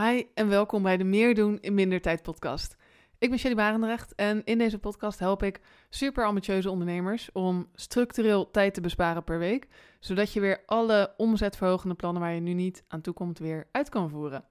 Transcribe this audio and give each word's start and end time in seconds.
Hi 0.00 0.24
en 0.34 0.48
welkom 0.48 0.82
bij 0.82 0.96
de 0.96 1.04
Meer 1.04 1.34
doen 1.34 1.58
in 1.60 1.74
minder 1.74 2.00
tijd 2.00 2.22
podcast. 2.22 2.76
Ik 3.18 3.28
ben 3.28 3.38
Shelly 3.38 3.54
Barendrecht 3.54 4.14
en 4.14 4.44
in 4.44 4.58
deze 4.58 4.78
podcast 4.78 5.18
help 5.18 5.42
ik 5.42 5.60
super 5.88 6.24
ambitieuze 6.24 6.70
ondernemers 6.70 7.32
om 7.32 7.68
structureel 7.74 8.50
tijd 8.50 8.74
te 8.74 8.80
besparen 8.80 9.24
per 9.24 9.38
week, 9.38 9.66
zodat 9.98 10.32
je 10.32 10.40
weer 10.40 10.62
alle 10.66 11.14
omzetverhogende 11.16 11.94
plannen 11.94 12.22
waar 12.22 12.32
je 12.32 12.40
nu 12.40 12.52
niet 12.52 12.84
aan 12.88 13.00
toe 13.00 13.14
komt 13.14 13.38
weer 13.38 13.66
uit 13.70 13.88
kan 13.88 14.10
voeren. 14.10 14.44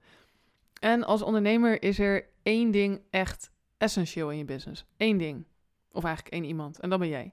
En 0.80 1.04
als 1.04 1.22
ondernemer 1.22 1.82
is 1.82 1.98
er 1.98 2.26
één 2.42 2.70
ding 2.70 3.00
echt 3.10 3.50
essentieel 3.78 4.30
in 4.30 4.38
je 4.38 4.44
business. 4.44 4.84
Eén 4.96 5.16
ding. 5.16 5.44
Of 5.92 6.04
eigenlijk 6.04 6.34
één 6.34 6.44
iemand. 6.44 6.80
En 6.80 6.90
dat 6.90 6.98
ben 6.98 7.08
jij. 7.08 7.32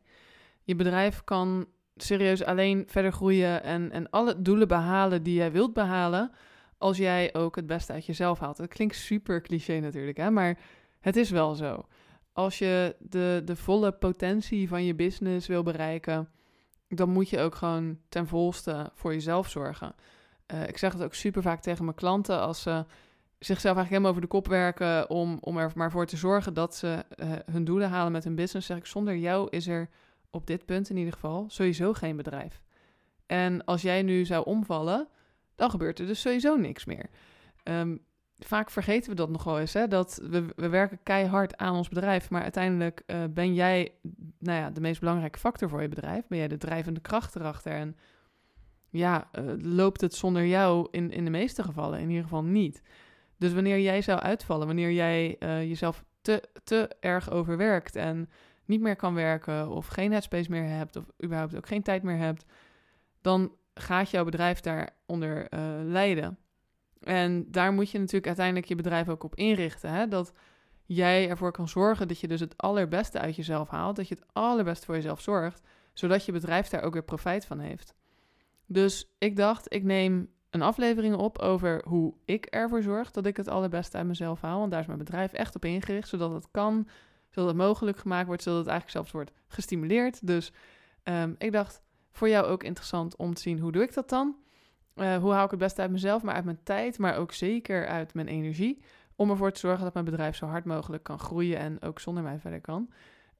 Je 0.63 0.75
bedrijf 0.75 1.23
kan 1.23 1.67
serieus 1.95 2.43
alleen 2.43 2.83
verder 2.87 3.11
groeien 3.11 3.63
en, 3.63 3.91
en 3.91 4.09
alle 4.09 4.41
doelen 4.41 4.67
behalen 4.67 5.23
die 5.23 5.35
jij 5.35 5.51
wilt 5.51 5.73
behalen 5.73 6.31
als 6.77 6.97
jij 6.97 7.33
ook 7.33 7.55
het 7.55 7.67
beste 7.67 7.93
uit 7.93 8.05
jezelf 8.05 8.39
haalt. 8.39 8.57
Dat 8.57 8.67
klinkt 8.67 8.95
super 8.95 9.41
cliché 9.41 9.79
natuurlijk, 9.79 10.17
hè? 10.17 10.31
maar 10.31 10.59
het 10.99 11.15
is 11.15 11.29
wel 11.29 11.55
zo. 11.55 11.85
Als 12.33 12.57
je 12.57 12.95
de, 12.99 13.41
de 13.45 13.55
volle 13.55 13.91
potentie 13.91 14.67
van 14.67 14.85
je 14.85 14.95
business 14.95 15.47
wil 15.47 15.63
bereiken, 15.63 16.29
dan 16.87 17.09
moet 17.09 17.29
je 17.29 17.39
ook 17.39 17.55
gewoon 17.55 17.99
ten 18.09 18.27
volste 18.27 18.91
voor 18.93 19.13
jezelf 19.13 19.49
zorgen. 19.49 19.95
Uh, 20.53 20.67
ik 20.67 20.77
zeg 20.77 20.93
het 20.93 21.03
ook 21.03 21.13
super 21.13 21.41
vaak 21.41 21.61
tegen 21.61 21.83
mijn 21.83 21.95
klanten 21.95 22.39
als 22.39 22.61
ze 22.61 22.85
zichzelf 23.39 23.75
eigenlijk 23.75 23.89
helemaal 23.89 24.09
over 24.09 24.21
de 24.21 24.27
kop 24.27 24.47
werken 24.47 25.09
om, 25.09 25.37
om 25.41 25.57
er 25.57 25.71
maar 25.75 25.91
voor 25.91 26.05
te 26.05 26.17
zorgen 26.17 26.53
dat 26.53 26.75
ze 26.75 27.05
uh, 27.15 27.31
hun 27.51 27.63
doelen 27.63 27.89
halen 27.89 28.11
met 28.11 28.23
hun 28.23 28.35
business. 28.35 28.67
Zeg 28.67 28.77
ik, 28.77 28.85
zonder 28.85 29.15
jou 29.15 29.47
is 29.49 29.67
er 29.67 29.89
op 30.29 30.47
dit 30.47 30.65
punt 30.65 30.89
in 30.89 30.97
ieder 30.97 31.13
geval 31.13 31.45
sowieso 31.47 31.93
geen 31.93 32.15
bedrijf. 32.15 32.61
En 33.25 33.65
als 33.65 33.81
jij 33.81 34.01
nu 34.01 34.25
zou 34.25 34.45
omvallen, 34.45 35.07
dan 35.57 35.69
gebeurt 35.69 35.99
er 35.99 36.05
dus 36.05 36.21
sowieso 36.21 36.55
niks 36.55 36.85
meer. 36.85 37.09
Um, 37.63 38.05
vaak 38.37 38.69
vergeten 38.69 39.09
we 39.09 39.15
dat 39.15 39.29
nog 39.29 39.43
wel 39.43 39.59
eens, 39.59 39.73
hè? 39.73 39.87
dat 39.87 40.19
we, 40.29 40.45
we 40.55 40.69
werken 40.69 40.99
keihard 41.03 41.57
aan 41.57 41.75
ons 41.75 41.89
bedrijf, 41.89 42.29
maar 42.29 42.41
uiteindelijk 42.41 43.03
uh, 43.07 43.23
ben 43.29 43.53
jij 43.53 43.91
nou 44.39 44.59
ja, 44.59 44.69
de 44.69 44.81
meest 44.81 44.99
belangrijke 44.99 45.39
factor 45.39 45.69
voor 45.69 45.81
je 45.81 45.87
bedrijf. 45.87 46.27
Ben 46.27 46.37
jij 46.37 46.47
de 46.47 46.57
drijvende 46.57 46.99
kracht 46.99 47.35
erachter 47.35 47.71
en 47.71 47.95
ja, 48.89 49.29
uh, 49.39 49.53
loopt 49.57 50.01
het 50.01 50.13
zonder 50.13 50.45
jou 50.45 50.87
in, 50.91 51.11
in 51.11 51.23
de 51.23 51.31
meeste 51.31 51.63
gevallen 51.63 51.99
in 51.99 52.09
ieder 52.09 52.23
geval 52.23 52.43
niet. 52.43 52.81
Dus 53.37 53.53
wanneer 53.53 53.79
jij 53.79 54.01
zou 54.01 54.19
uitvallen, 54.19 54.67
wanneer 54.67 54.91
jij 54.91 55.35
uh, 55.39 55.61
jezelf 55.61 56.03
te, 56.21 56.43
te 56.63 56.89
erg 56.99 57.31
overwerkt 57.31 57.95
en 57.95 58.29
niet 58.65 58.81
meer 58.81 58.95
kan 58.95 59.13
werken 59.13 59.69
of 59.69 59.87
geen 59.87 60.11
headspace 60.11 60.49
meer 60.49 60.67
hebt 60.67 60.95
of 60.95 61.05
überhaupt 61.23 61.55
ook 61.55 61.67
geen 61.67 61.83
tijd 61.83 62.03
meer 62.03 62.17
hebt, 62.17 62.45
dan 63.21 63.51
gaat 63.79 64.09
jouw 64.09 64.23
bedrijf 64.23 64.59
daaronder 64.59 65.53
uh, 65.53 65.59
lijden. 65.83 66.37
En 66.99 67.51
daar 67.51 67.73
moet 67.73 67.91
je 67.91 67.97
natuurlijk 67.97 68.27
uiteindelijk 68.27 68.67
je 68.67 68.75
bedrijf 68.75 69.09
ook 69.09 69.23
op 69.23 69.35
inrichten. 69.35 69.91
Hè? 69.91 70.07
Dat 70.07 70.33
jij 70.85 71.29
ervoor 71.29 71.51
kan 71.51 71.67
zorgen 71.67 72.07
dat 72.07 72.19
je 72.19 72.27
dus 72.27 72.39
het 72.39 72.57
allerbeste 72.57 73.19
uit 73.19 73.35
jezelf 73.35 73.69
haalt. 73.69 73.95
Dat 73.95 74.07
je 74.07 74.15
het 74.15 74.25
allerbeste 74.33 74.85
voor 74.85 74.95
jezelf 74.95 75.21
zorgt. 75.21 75.61
Zodat 75.93 76.25
je 76.25 76.31
bedrijf 76.31 76.67
daar 76.67 76.83
ook 76.83 76.93
weer 76.93 77.03
profijt 77.03 77.45
van 77.45 77.59
heeft. 77.59 77.93
Dus 78.65 79.15
ik 79.17 79.35
dacht, 79.35 79.73
ik 79.73 79.83
neem 79.83 80.29
een 80.49 80.61
aflevering 80.61 81.15
op 81.15 81.37
over 81.37 81.81
hoe 81.87 82.13
ik 82.25 82.45
ervoor 82.45 82.81
zorg 82.81 83.11
dat 83.11 83.25
ik 83.25 83.37
het 83.37 83.47
allerbeste 83.47 83.97
uit 83.97 84.07
mezelf 84.07 84.41
haal. 84.41 84.59
Want 84.59 84.71
daar 84.71 84.79
is 84.79 84.87
mijn 84.87 84.99
bedrijf 84.99 85.33
echt 85.33 85.55
op 85.55 85.65
ingericht. 85.65 86.07
Zodat 86.07 86.31
het 86.31 86.47
kan, 86.51 86.87
zodat 87.29 87.49
het 87.49 87.57
mogelijk 87.57 87.97
gemaakt 87.97 88.27
wordt. 88.27 88.43
Zodat 88.43 88.59
het 88.59 88.67
eigenlijk 88.67 88.97
zelfs 88.97 89.11
wordt 89.11 89.31
gestimuleerd. 89.47 90.27
Dus 90.27 90.51
um, 91.03 91.35
ik 91.37 91.51
dacht, 91.51 91.81
voor 92.17 92.29
jou 92.29 92.45
ook 92.45 92.63
interessant 92.63 93.15
om 93.15 93.33
te 93.33 93.41
zien 93.41 93.59
hoe 93.59 93.71
doe 93.71 93.83
ik 93.83 93.93
dat 93.93 94.09
dan. 94.09 94.35
Uh, 94.95 95.17
hoe 95.17 95.31
haal 95.31 95.45
ik 95.45 95.49
het 95.49 95.59
beste 95.59 95.81
uit 95.81 95.91
mezelf, 95.91 96.23
maar 96.23 96.35
uit 96.35 96.45
mijn 96.45 96.63
tijd, 96.63 96.97
maar 96.97 97.17
ook 97.17 97.31
zeker 97.31 97.87
uit 97.87 98.13
mijn 98.13 98.27
energie. 98.27 98.81
Om 99.15 99.29
ervoor 99.29 99.51
te 99.51 99.59
zorgen 99.59 99.83
dat 99.83 99.93
mijn 99.93 100.05
bedrijf 100.05 100.35
zo 100.35 100.45
hard 100.45 100.65
mogelijk 100.65 101.03
kan 101.03 101.19
groeien 101.19 101.57
en 101.57 101.81
ook 101.81 101.99
zonder 101.99 102.23
mij 102.23 102.39
verder 102.39 102.61
kan. 102.61 102.89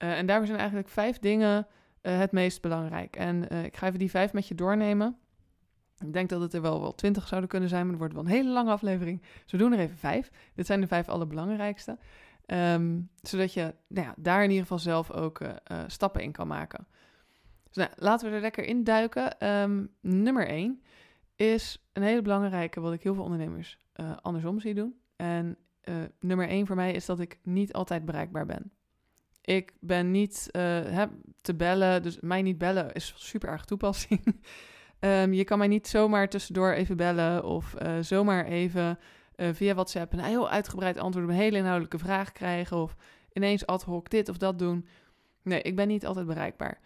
Uh, 0.03 0.17
en 0.17 0.25
daarvoor 0.25 0.45
zijn 0.45 0.58
eigenlijk 0.58 0.89
vijf 0.89 1.19
dingen 1.19 1.67
uh, 2.02 2.17
het 2.17 2.31
meest 2.31 2.62
belangrijk. 2.62 3.16
En 3.16 3.50
ik 3.63 3.78
ga 3.78 3.88
even 3.88 4.00
die 4.00 4.09
vijf 4.09 4.34
met 4.34 4.47
je 4.47 4.56
doornemen. 4.56 5.18
Ik 5.97 6.13
denk 6.13 6.30
dat 6.30 6.41
het 6.41 6.53
er 6.53 6.62
wel 6.62 6.81
wel 6.81 6.96
twintig 6.96 7.28
zouden 7.28 7.50
kunnen 7.50 7.69
zijn, 7.69 7.81
maar 7.81 7.91
het 7.91 8.00
wordt 8.00 8.13
wel 8.13 8.24
een 8.24 8.30
hele 8.30 8.50
lange 8.50 8.72
aflevering. 8.72 9.22
Dus 9.22 9.51
we 9.51 9.57
doen 9.57 9.74
er 9.74 9.80
even 9.80 9.97
vijf. 9.97 10.31
Dit 10.56 10.66
zijn 10.66 10.81
de 10.81 10.88
vijf 10.88 11.09
allerbelangrijkste. 11.09 11.97
Um, 12.46 13.09
zodat 13.22 13.53
je 13.53 13.75
nou 13.88 14.07
ja, 14.07 14.13
daar 14.18 14.44
in 14.44 14.50
ieder 14.50 14.62
geval 14.62 14.80
zelf 14.80 15.12
ook 15.12 15.41
stappen 15.88 16.22
in 16.22 16.31
kan 16.31 16.47
maken. 16.47 16.88
Dus 17.72 17.85
nou, 17.85 17.89
laten 17.95 18.29
we 18.29 18.35
er 18.35 18.41
lekker 18.41 18.63
in 18.63 18.83
duiken. 18.83 19.47
Um, 19.47 19.89
nummer 20.01 20.47
één 20.47 20.81
is 21.35 21.88
een 21.94 22.03
hele 22.03 22.22
belangrijke, 22.22 22.79
wat 22.79 22.94
ik 22.94 23.03
heel 23.03 23.13
veel 23.13 23.23
ondernemers 23.23 23.78
uh, 23.95 24.11
andersom 24.22 24.59
zie 24.59 24.73
doen. 24.73 24.95
En 25.16 25.57
uh, 25.83 25.95
nummer 26.19 26.47
één 26.47 26.67
voor 26.67 26.75
mij 26.75 26.94
is 26.94 27.06
dat 27.06 27.19
ik 27.19 27.39
niet 27.44 27.73
altijd 27.73 28.06
bereikbaar 28.06 28.45
ben. 28.45 28.72
Ik 29.41 29.73
ben 29.79 30.11
niet 30.11 30.50
uh, 30.51 30.61
hè, 30.61 31.06
te 31.41 31.56
bellen, 31.56 32.03
dus 32.03 32.19
mij 32.19 32.41
niet 32.41 32.57
bellen 32.57 32.94
is 32.94 33.13
super 33.16 33.50
erg 33.50 33.66
toepassing. 33.66 34.41
um, 35.00 35.33
je 35.39 35.44
kan 35.44 35.57
mij 35.57 35.67
niet 35.67 35.88
zomaar 35.88 36.29
tussendoor 36.29 36.72
even 36.72 36.97
bellen 36.97 37.44
of 37.44 37.75
zomaar 38.01 38.45
even 38.45 39.00
via 39.35 39.73
WhatsApp 39.73 40.13
een 40.13 40.19
heel 40.19 40.50
uitgebreid 40.50 40.97
antwoord 40.97 41.25
op 41.25 41.31
een 41.31 41.38
hele 41.38 41.57
inhoudelijke 41.57 41.97
vraag 41.97 42.31
krijgen 42.31 42.77
of 42.77 42.95
ineens 43.33 43.66
ad 43.66 43.83
hoc 43.83 44.09
dit 44.09 44.29
of 44.29 44.38
dat 44.38 44.59
doen. 44.59 44.88
Nee, 45.41 45.61
ik 45.61 45.75
ben 45.75 45.88
niet 45.88 46.06
altijd 46.06 46.25
bereikbaar. 46.25 46.79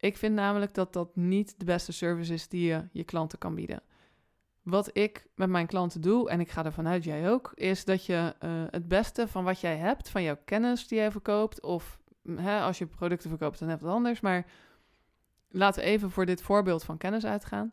Ik 0.00 0.16
vind 0.16 0.34
namelijk 0.34 0.74
dat 0.74 0.92
dat 0.92 1.16
niet 1.16 1.54
de 1.58 1.64
beste 1.64 1.92
service 1.92 2.32
is 2.32 2.48
die 2.48 2.66
je 2.66 2.88
je 2.92 3.04
klanten 3.04 3.38
kan 3.38 3.54
bieden. 3.54 3.82
Wat 4.62 4.90
ik 4.96 5.26
met 5.34 5.48
mijn 5.48 5.66
klanten 5.66 6.00
doe, 6.00 6.30
en 6.30 6.40
ik 6.40 6.50
ga 6.50 6.64
ervan 6.64 6.88
uit 6.88 7.04
jij 7.04 7.30
ook, 7.30 7.52
is 7.54 7.84
dat 7.84 8.06
je 8.06 8.34
uh, 8.44 8.62
het 8.70 8.88
beste 8.88 9.28
van 9.28 9.44
wat 9.44 9.60
jij 9.60 9.76
hebt, 9.76 10.08
van 10.08 10.22
jouw 10.22 10.38
kennis 10.44 10.88
die 10.88 10.98
jij 10.98 11.10
verkoopt, 11.10 11.62
of 11.62 11.98
hè, 12.36 12.60
als 12.60 12.78
je 12.78 12.86
producten 12.86 13.28
verkoopt, 13.28 13.58
dan 13.58 13.68
heb 13.68 13.80
het 13.80 13.88
anders. 13.88 14.20
Maar 14.20 14.46
laten 15.48 15.82
we 15.82 15.88
even 15.88 16.10
voor 16.10 16.26
dit 16.26 16.42
voorbeeld 16.42 16.84
van 16.84 16.98
kennis 16.98 17.26
uitgaan. 17.26 17.72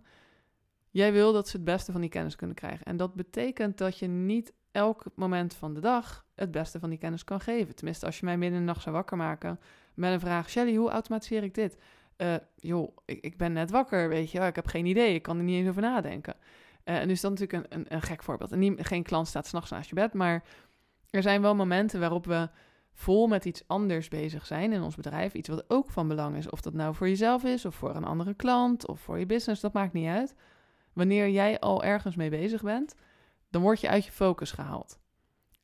Jij 0.89 1.11
wil 1.11 1.33
dat 1.33 1.47
ze 1.47 1.55
het 1.55 1.65
beste 1.65 1.91
van 1.91 2.01
die 2.01 2.09
kennis 2.09 2.35
kunnen 2.35 2.55
krijgen. 2.55 2.85
En 2.85 2.97
dat 2.97 3.13
betekent 3.13 3.77
dat 3.77 3.99
je 3.99 4.07
niet 4.07 4.53
elk 4.71 5.03
moment 5.15 5.53
van 5.53 5.73
de 5.73 5.79
dag 5.79 6.25
het 6.35 6.51
beste 6.51 6.79
van 6.79 6.89
die 6.89 6.99
kennis 6.99 7.23
kan 7.23 7.39
geven. 7.39 7.75
Tenminste, 7.75 8.05
als 8.05 8.19
je 8.19 8.25
mij 8.25 8.37
midden 8.37 8.59
in 8.59 8.65
de 8.65 8.71
nacht 8.71 8.83
zou 8.83 8.95
wakker 8.95 9.17
maken 9.17 9.59
met 9.93 10.11
een 10.11 10.19
vraag: 10.19 10.49
Shelly, 10.49 10.75
hoe 10.75 10.89
automatiseer 10.89 11.43
ik 11.43 11.53
dit? 11.53 11.77
Uh, 12.17 12.35
joh, 12.55 12.97
ik, 13.05 13.19
ik, 13.23 13.37
ben 13.37 13.53
net 13.53 13.71
wakker, 13.71 14.09
weet 14.09 14.31
je, 14.31 14.39
ik 14.39 14.55
heb 14.55 14.67
geen 14.67 14.85
idee, 14.85 15.13
ik 15.13 15.21
kan 15.21 15.37
er 15.37 15.43
niet 15.43 15.59
eens 15.59 15.69
over 15.69 15.81
nadenken. 15.81 16.35
Uh, 16.85 16.97
en 16.97 17.07
dus 17.07 17.21
dat 17.21 17.33
is 17.33 17.39
natuurlijk 17.39 17.73
een, 17.73 17.85
een, 17.89 18.01
gek 18.01 18.23
voorbeeld. 18.23 18.51
En 18.51 18.85
geen 18.85 19.03
klant 19.03 19.27
staat 19.27 19.47
s'nachts 19.47 19.71
naast 19.71 19.89
je 19.89 19.95
bed, 19.95 20.13
maar 20.13 20.43
er 21.09 21.21
zijn 21.21 21.41
wel 21.41 21.55
momenten 21.55 21.99
waarop 21.99 22.25
we 22.25 22.49
vol 22.93 23.27
met 23.27 23.45
iets 23.45 23.63
anders 23.67 24.07
bezig 24.07 24.45
zijn 24.45 24.73
in 24.73 24.81
ons 24.81 24.95
bedrijf. 24.95 25.33
Iets 25.33 25.49
wat 25.49 25.65
ook 25.67 25.89
van 25.89 26.07
belang 26.07 26.35
is. 26.35 26.49
Of 26.49 26.61
dat 26.61 26.73
nou 26.73 26.95
voor 26.95 27.07
jezelf 27.07 27.43
is, 27.43 27.65
of 27.65 27.75
voor 27.75 27.95
een 27.95 28.03
andere 28.03 28.33
klant, 28.33 28.87
of 28.87 28.99
voor 28.99 29.19
je 29.19 29.25
business, 29.25 29.61
dat 29.61 29.73
maakt 29.73 29.93
niet 29.93 30.07
uit. 30.07 30.35
Wanneer 30.93 31.29
jij 31.29 31.59
al 31.59 31.83
ergens 31.83 32.15
mee 32.15 32.29
bezig 32.29 32.61
bent, 32.61 32.95
dan 33.49 33.61
word 33.61 33.81
je 33.81 33.89
uit 33.89 34.05
je 34.05 34.11
focus 34.11 34.51
gehaald. 34.51 34.99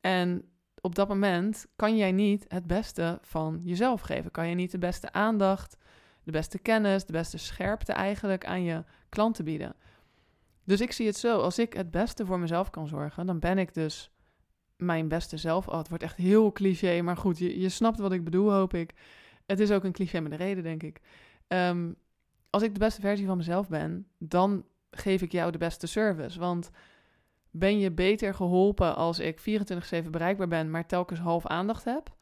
En 0.02 0.46
op 0.82 0.96
dat 0.96 1.08
moment 1.08 1.66
kan 1.76 1.98
jij 1.98 2.12
niet 2.12 2.46
het 2.48 2.68
beste 2.68 3.20
van 3.22 3.62
jezelf 3.64 4.02
geven. 4.02 4.32
Kan 4.32 4.48
je 4.48 4.56
niet 4.56 4.72
de 4.72 4.78
beste 4.78 5.12
aandacht, 5.12 5.78
de 6.24 6.32
beste 6.32 6.60
kennis, 6.60 7.06
de 7.06 7.12
beste 7.12 7.38
scherpte 7.38 7.94
eigenlijk 7.94 8.46
aan 8.46 8.64
je 8.64 8.84
klanten 9.10 9.46
bieden. 9.46 9.76
Dus 10.64 10.82
ik 10.82 10.92
zie 10.92 11.08
het 11.08 11.18
zo, 11.18 11.40
als 11.40 11.60
ik 11.60 11.74
het 11.74 11.92
beste 11.92 12.26
voor 12.26 12.40
mezelf 12.40 12.70
kan 12.70 12.88
zorgen, 12.88 13.26
dan 13.26 13.40
ben 13.40 13.58
ik 13.58 13.74
dus 13.74 14.12
mijn 14.78 15.08
beste 15.08 15.38
zelf. 15.38 15.68
Oh, 15.68 15.78
het 15.78 15.90
wordt 15.90 16.04
echt 16.04 16.16
heel 16.16 16.52
cliché, 16.52 17.02
maar 17.02 17.18
goed, 17.18 17.38
je, 17.38 17.60
je 17.60 17.70
snapt 17.70 18.00
wat 18.00 18.12
ik 18.12 18.24
bedoel, 18.24 18.52
hoop 18.52 18.74
ik. 18.74 18.94
Het 19.46 19.60
is 19.60 19.72
ook 19.72 19.84
een 19.84 19.92
cliché 19.92 20.20
met 20.20 20.32
een 20.32 20.38
reden, 20.38 20.64
denk 20.64 20.84
ik. 20.84 21.02
Um, 21.48 21.96
als 22.50 22.64
ik 22.64 22.74
de 22.74 22.80
beste 22.80 23.02
versie 23.02 23.26
van 23.26 23.38
mezelf 23.38 23.70
ben, 23.70 24.08
dan 24.18 24.66
geef 24.92 25.22
ik 25.22 25.32
jou 25.32 25.52
de 25.52 25.58
beste 25.58 25.88
service. 25.88 26.40
Want 26.40 26.72
ben 27.52 27.80
je 27.80 27.92
beter 27.92 28.34
geholpen 28.34 28.96
als 28.96 29.20
ik 29.20 29.40
24-7 29.40 30.10
bereikbaar 30.10 30.48
ben, 30.48 30.72
maar 30.72 30.86
telkens 30.86 31.20
half 31.20 31.46
aandacht 31.46 31.84
heb? 31.84 32.16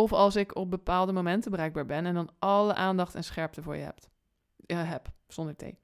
Of 0.00 0.12
als 0.12 0.36
ik 0.36 0.56
op 0.56 0.70
bepaalde 0.70 1.12
momenten 1.12 1.50
bereikbaar 1.50 1.86
ben 1.86 2.06
en 2.06 2.14
dan 2.14 2.30
alle 2.38 2.74
aandacht 2.74 3.14
en 3.14 3.24
scherpte 3.24 3.62
voor 3.62 3.76
je 3.76 3.82
hebt? 3.82 4.08
Ja, 4.56 4.84
heb, 4.84 5.08
zonder 5.28 5.56
thee. 5.56 5.78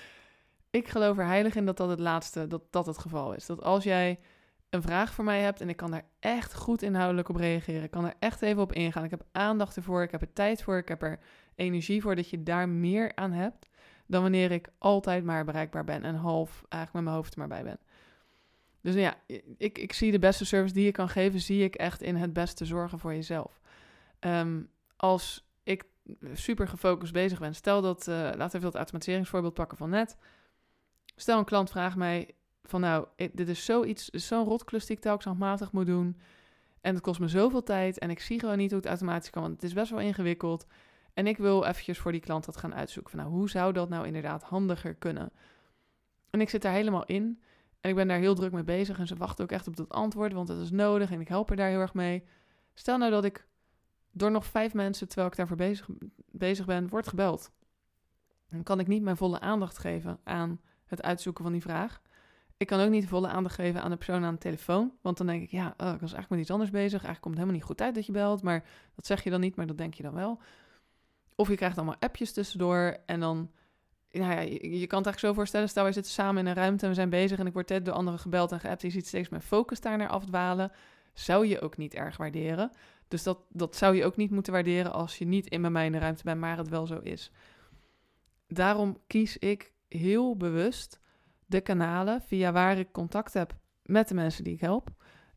ik 0.80 0.88
geloof 0.88 1.18
er 1.18 1.26
heilig 1.26 1.54
in 1.54 1.66
dat 1.66 1.76
dat 1.76 1.88
het 1.88 2.00
laatste, 2.00 2.46
dat 2.46 2.62
dat 2.70 2.86
het 2.86 2.98
geval 2.98 3.32
is. 3.32 3.46
Dat 3.46 3.62
als 3.62 3.84
jij 3.84 4.20
een 4.70 4.82
vraag 4.82 5.12
voor 5.12 5.24
mij 5.24 5.40
hebt 5.40 5.60
en 5.60 5.68
ik 5.68 5.76
kan 5.76 5.90
daar 5.90 6.08
echt 6.18 6.54
goed 6.54 6.82
inhoudelijk 6.82 7.28
op 7.28 7.36
reageren, 7.36 7.82
ik 7.82 7.90
kan 7.90 8.04
er 8.04 8.14
echt 8.18 8.42
even 8.42 8.62
op 8.62 8.72
ingaan, 8.72 9.04
ik 9.04 9.10
heb 9.10 9.24
aandacht 9.32 9.76
ervoor, 9.76 10.02
ik 10.02 10.10
heb 10.10 10.20
er 10.20 10.32
tijd 10.32 10.62
voor, 10.62 10.76
ik 10.76 10.88
heb 10.88 11.02
er 11.02 11.18
energie 11.54 12.02
voor, 12.02 12.16
dat 12.16 12.30
je 12.30 12.42
daar 12.42 12.68
meer 12.68 13.14
aan 13.14 13.32
hebt 13.32 13.68
dan 14.06 14.22
wanneer 14.22 14.50
ik 14.50 14.68
altijd 14.78 15.24
maar 15.24 15.44
bereikbaar 15.44 15.84
ben 15.84 16.04
en 16.04 16.14
half 16.14 16.50
eigenlijk 16.68 16.92
met 16.92 17.02
mijn 17.02 17.16
hoofd 17.16 17.32
er 17.32 17.38
maar 17.38 17.48
bij 17.48 17.62
ben. 17.62 17.78
Dus 18.80 18.94
ja, 18.94 19.14
ik, 19.56 19.78
ik 19.78 19.92
zie 19.92 20.10
de 20.10 20.18
beste 20.18 20.44
service 20.44 20.74
die 20.74 20.84
je 20.84 20.92
kan 20.92 21.08
geven, 21.08 21.40
zie 21.40 21.64
ik 21.64 21.74
echt 21.74 22.02
in 22.02 22.16
het 22.16 22.32
beste 22.32 22.64
zorgen 22.64 22.98
voor 22.98 23.14
jezelf. 23.14 23.60
Um, 24.20 24.70
als 24.96 25.48
ik 25.62 25.84
super 26.32 26.68
gefocust 26.68 27.12
bezig 27.12 27.38
ben, 27.38 27.54
stel 27.54 27.82
dat, 27.82 28.06
uh, 28.08 28.14
laten 28.14 28.38
we 28.38 28.44
even 28.44 28.60
dat 28.60 28.74
automatiseringsvoorbeeld 28.74 29.54
pakken 29.54 29.78
van 29.78 29.90
net. 29.90 30.16
Stel 31.16 31.38
een 31.38 31.44
klant 31.44 31.70
vraagt 31.70 31.96
mij, 31.96 32.30
van 32.62 32.80
nou, 32.80 33.06
dit 33.32 33.48
is 33.48 33.64
zoiets, 33.64 34.08
zo'n 34.08 34.44
rotklus 34.44 34.86
die 34.86 34.96
ik 34.96 35.02
telkens 35.02 35.24
handmatig 35.24 35.72
moet 35.72 35.86
doen. 35.86 36.20
En 36.80 36.94
het 36.94 37.02
kost 37.02 37.20
me 37.20 37.28
zoveel 37.28 37.62
tijd 37.62 37.98
en 37.98 38.10
ik 38.10 38.20
zie 38.20 38.40
gewoon 38.40 38.58
niet 38.58 38.70
hoe 38.70 38.80
het 38.80 38.88
automatisch 38.88 39.30
kan, 39.30 39.42
want 39.42 39.54
het 39.54 39.62
is 39.62 39.72
best 39.72 39.90
wel 39.90 40.00
ingewikkeld. 40.00 40.66
En 41.14 41.26
ik 41.26 41.36
wil 41.36 41.64
eventjes 41.64 41.98
voor 41.98 42.12
die 42.12 42.20
klant 42.20 42.44
dat 42.44 42.56
gaan 42.56 42.74
uitzoeken. 42.74 43.10
Van, 43.12 43.20
nou, 43.20 43.32
hoe 43.32 43.50
zou 43.50 43.72
dat 43.72 43.88
nou 43.88 44.06
inderdaad 44.06 44.42
handiger 44.42 44.94
kunnen? 44.94 45.32
En 46.30 46.40
ik 46.40 46.48
zit 46.48 46.62
daar 46.62 46.72
helemaal 46.72 47.04
in. 47.04 47.42
En 47.80 47.90
ik 47.90 47.96
ben 47.96 48.08
daar 48.08 48.18
heel 48.18 48.34
druk 48.34 48.52
mee 48.52 48.64
bezig. 48.64 48.98
En 48.98 49.06
ze 49.06 49.16
wachten 49.16 49.44
ook 49.44 49.52
echt 49.52 49.68
op 49.68 49.76
dat 49.76 49.88
antwoord, 49.88 50.32
want 50.32 50.48
het 50.48 50.58
is 50.58 50.70
nodig. 50.70 51.10
En 51.10 51.20
ik 51.20 51.28
help 51.28 51.50
er 51.50 51.56
daar 51.56 51.68
heel 51.68 51.80
erg 51.80 51.94
mee. 51.94 52.24
Stel 52.74 52.98
nou 52.98 53.10
dat 53.10 53.24
ik 53.24 53.46
door 54.10 54.30
nog 54.30 54.46
vijf 54.46 54.74
mensen, 54.74 55.06
terwijl 55.06 55.28
ik 55.28 55.36
daarvoor 55.36 55.56
bezig, 55.56 55.88
bezig 56.30 56.66
ben, 56.66 56.88
word 56.88 57.08
gebeld. 57.08 57.50
Dan 58.48 58.62
kan 58.62 58.80
ik 58.80 58.86
niet 58.86 59.02
mijn 59.02 59.16
volle 59.16 59.40
aandacht 59.40 59.78
geven 59.78 60.20
aan 60.24 60.60
het 60.84 61.02
uitzoeken 61.02 61.44
van 61.44 61.52
die 61.52 61.62
vraag. 61.62 62.00
Ik 62.56 62.66
kan 62.66 62.80
ook 62.80 62.90
niet 62.90 63.08
volle 63.08 63.28
aandacht 63.28 63.54
geven 63.54 63.82
aan 63.82 63.90
de 63.90 63.96
persoon 63.96 64.24
aan 64.24 64.34
de 64.34 64.40
telefoon. 64.40 64.92
Want 65.00 65.16
dan 65.16 65.26
denk 65.26 65.42
ik, 65.42 65.50
ja, 65.50 65.66
oh, 65.66 65.92
ik 65.92 66.00
was 66.00 66.12
eigenlijk 66.12 66.30
met 66.30 66.40
iets 66.40 66.50
anders 66.50 66.70
bezig. 66.70 67.02
Eigenlijk 67.02 67.20
komt 67.20 67.34
het 67.34 67.44
helemaal 67.44 67.60
niet 67.60 67.70
goed 67.70 67.80
uit 67.80 67.94
dat 67.94 68.06
je 68.06 68.12
belt. 68.12 68.42
Maar 68.42 68.64
dat 68.94 69.06
zeg 69.06 69.24
je 69.24 69.30
dan 69.30 69.40
niet, 69.40 69.56
maar 69.56 69.66
dat 69.66 69.78
denk 69.78 69.94
je 69.94 70.02
dan 70.02 70.14
wel. 70.14 70.40
Of 71.34 71.48
je 71.48 71.54
krijgt 71.54 71.76
allemaal 71.76 71.96
appjes 71.98 72.32
tussendoor. 72.32 72.96
En 73.06 73.20
dan, 73.20 73.50
nou 74.10 74.32
ja, 74.32 74.40
je, 74.40 74.58
kan 74.58 74.98
het 74.98 75.06
eigenlijk 75.06 75.18
zo 75.18 75.32
voorstellen. 75.32 75.68
Stel, 75.68 75.82
wij 75.82 75.92
zitten 75.92 76.12
samen 76.12 76.42
in 76.42 76.46
een 76.46 76.54
ruimte 76.54 76.82
en 76.82 76.88
we 76.88 76.94
zijn 76.94 77.10
bezig. 77.10 77.38
En 77.38 77.46
ik 77.46 77.52
word 77.52 77.68
net 77.68 77.84
door 77.84 77.94
anderen 77.94 78.18
gebeld 78.18 78.52
en 78.52 78.60
geappt. 78.60 78.82
Je 78.82 78.90
ziet 78.90 79.06
steeds 79.06 79.28
mijn 79.28 79.42
focus 79.42 79.80
daar 79.80 79.98
naar 79.98 80.08
afdwalen. 80.08 80.72
Zou 81.12 81.46
je 81.46 81.60
ook 81.60 81.76
niet 81.76 81.94
erg 81.94 82.16
waarderen. 82.16 82.70
Dus 83.08 83.22
dat, 83.22 83.38
dat 83.48 83.76
zou 83.76 83.96
je 83.96 84.04
ook 84.04 84.16
niet 84.16 84.30
moeten 84.30 84.52
waarderen 84.52 84.92
als 84.92 85.18
je 85.18 85.24
niet 85.24 85.46
in 85.46 85.60
bij 85.60 85.70
mij 85.70 85.86
in 85.86 85.92
de 85.92 85.98
ruimte 85.98 86.24
bent, 86.24 86.40
maar 86.40 86.56
het 86.56 86.68
wel 86.68 86.86
zo 86.86 86.98
is. 86.98 87.30
Daarom 88.46 88.98
kies 89.06 89.38
ik 89.38 89.72
heel 89.88 90.36
bewust 90.36 91.00
de 91.46 91.60
kanalen 91.60 92.22
via 92.22 92.52
waar 92.52 92.78
ik 92.78 92.92
contact 92.92 93.32
heb 93.32 93.54
met 93.82 94.08
de 94.08 94.14
mensen 94.14 94.44
die 94.44 94.52
ik 94.52 94.60
help. 94.60 94.90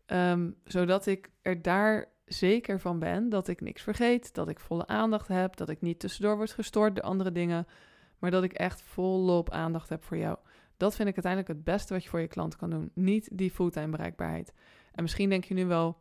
Ehm, 0.06 0.52
zodat 0.64 1.06
ik 1.06 1.30
er 1.42 1.62
daar 1.62 2.12
zeker 2.26 2.80
van 2.80 3.00
ben 3.00 3.30
dat 3.30 3.48
ik 3.48 3.62
niks 3.62 3.82
vergeet, 3.82 4.34
dat 4.34 4.50
ik 4.50 4.60
volle 4.60 4.88
aandacht 4.88 5.28
heb, 5.28 5.56
dat 5.56 5.70
ik 5.70 5.82
niet 5.82 6.00
tussendoor 6.00 6.36
word 6.36 6.52
gestoord 6.52 6.96
door 6.96 7.04
andere 7.04 7.32
dingen, 7.32 7.68
maar 8.24 8.32
dat 8.32 8.44
ik 8.44 8.54
echt 8.54 8.82
volop 8.82 9.50
aandacht 9.50 9.90
heb 9.90 10.04
voor 10.04 10.18
jou. 10.18 10.38
Dat 10.78 10.96
vind 10.96 11.08
ik 11.08 11.14
uiteindelijk 11.14 11.54
het 11.54 11.64
beste 11.64 11.94
wat 11.94 12.04
je 12.04 12.10
voor 12.10 12.20
je 12.20 12.28
klant 12.28 12.56
kan 12.56 12.70
doen. 12.70 12.92
Niet 12.94 13.30
die 13.38 13.52
fulltime 13.52 13.90
bereikbaarheid. 13.90 14.54
En 14.92 15.02
misschien 15.02 15.30
denk 15.30 15.44
je 15.44 15.54
nu 15.54 15.66
wel, 15.66 15.98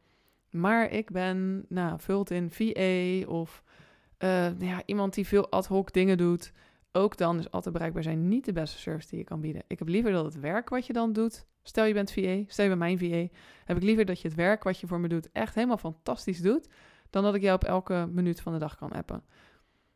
maar 0.51 0.91
ik 0.91 1.11
ben, 1.11 1.65
nou, 1.69 2.01
vult 2.01 2.31
in 2.31 2.51
VA 2.51 3.29
of 3.31 3.63
uh, 4.19 4.61
ja, 4.61 4.83
iemand 4.87 5.15
die 5.15 5.27
veel 5.27 5.51
ad 5.51 5.67
hoc 5.67 5.93
dingen 5.93 6.19
doet. 6.19 6.53
Ook 6.93 7.17
dan 7.17 7.39
is 7.39 7.51
altijd 7.51 7.75
bereikbaar 7.75 8.03
zijn 8.03 8.29
niet 8.29 8.45
de 8.45 8.53
beste 8.53 8.79
service 8.79 9.09
die 9.09 9.19
je 9.19 9.25
kan 9.25 9.41
bieden. 9.41 9.63
Ik 9.67 9.79
heb 9.79 9.89
liever 9.89 10.13
dat 10.13 10.25
het 10.25 10.41
werk 10.41 10.69
wat 10.69 10.87
je 10.87 10.93
dan 10.93 11.13
doet, 11.13 11.47
stel 11.63 11.85
je 11.85 11.95
bent 11.95 12.13
VA, 12.13 12.43
stel 12.47 12.65
je 12.65 12.77
bent 12.77 12.79
mijn 12.79 12.99
VA, 12.99 13.37
heb 13.65 13.77
ik 13.77 13.83
liever 13.83 14.05
dat 14.05 14.21
je 14.21 14.29
het 14.29 14.37
werk 14.37 14.63
wat 14.63 14.81
je 14.81 14.87
voor 14.87 15.01
me 15.01 15.09
doet 15.09 15.31
echt 15.33 15.55
helemaal 15.55 15.79
fantastisch 15.79 16.41
doet, 16.41 16.69
dan 17.11 17.23
dat 17.23 17.35
ik 17.35 17.43
jou 17.43 17.55
op 17.55 17.65
elke 17.65 18.09
minuut 18.13 18.41
van 18.41 18.53
de 18.53 18.59
dag 18.59 18.77
kan 18.77 18.93
appen. 18.93 19.25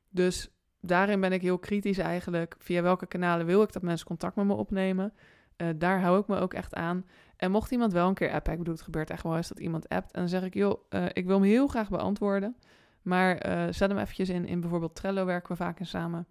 Dus 0.08 0.50
daarin 0.86 1.20
ben 1.20 1.32
ik 1.32 1.42
heel 1.42 1.58
kritisch 1.58 1.98
eigenlijk. 1.98 2.54
Via 2.58 2.82
welke 2.82 3.06
kanalen 3.06 3.46
wil 3.46 3.62
ik 3.62 3.72
dat 3.72 3.82
mensen 3.82 4.06
contact 4.06 4.36
met 4.36 4.46
me 4.46 4.52
opnemen? 4.52 5.12
Uh, 5.56 5.68
daar 5.76 6.00
hou 6.00 6.20
ik 6.20 6.26
me 6.26 6.38
ook 6.38 6.54
echt 6.54 6.74
aan. 6.74 7.04
En 7.36 7.50
mocht 7.50 7.70
iemand 7.70 7.92
wel 7.92 8.08
een 8.08 8.14
keer 8.14 8.32
appen, 8.32 8.52
ik 8.52 8.58
bedoel, 8.58 8.74
het 8.74 8.82
gebeurt 8.82 9.10
echt 9.10 9.22
wel 9.22 9.36
eens 9.36 9.48
dat 9.48 9.58
iemand 9.58 9.88
appt. 9.88 10.12
En 10.12 10.20
dan 10.20 10.28
zeg 10.28 10.42
ik, 10.42 10.54
joh, 10.54 10.80
uh, 10.90 11.04
ik 11.12 11.26
wil 11.26 11.40
hem 11.40 11.48
heel 11.48 11.66
graag 11.66 11.88
beantwoorden. 11.88 12.56
Maar 13.02 13.46
uh, 13.46 13.64
zet 13.70 13.88
hem 13.88 13.98
eventjes 13.98 14.28
in, 14.28 14.46
in 14.46 14.60
bijvoorbeeld 14.60 14.94
Trello 14.94 15.24
werken 15.24 15.48
we 15.48 15.56
vaak 15.56 15.78
in 15.78 15.86
samen. 15.86 16.26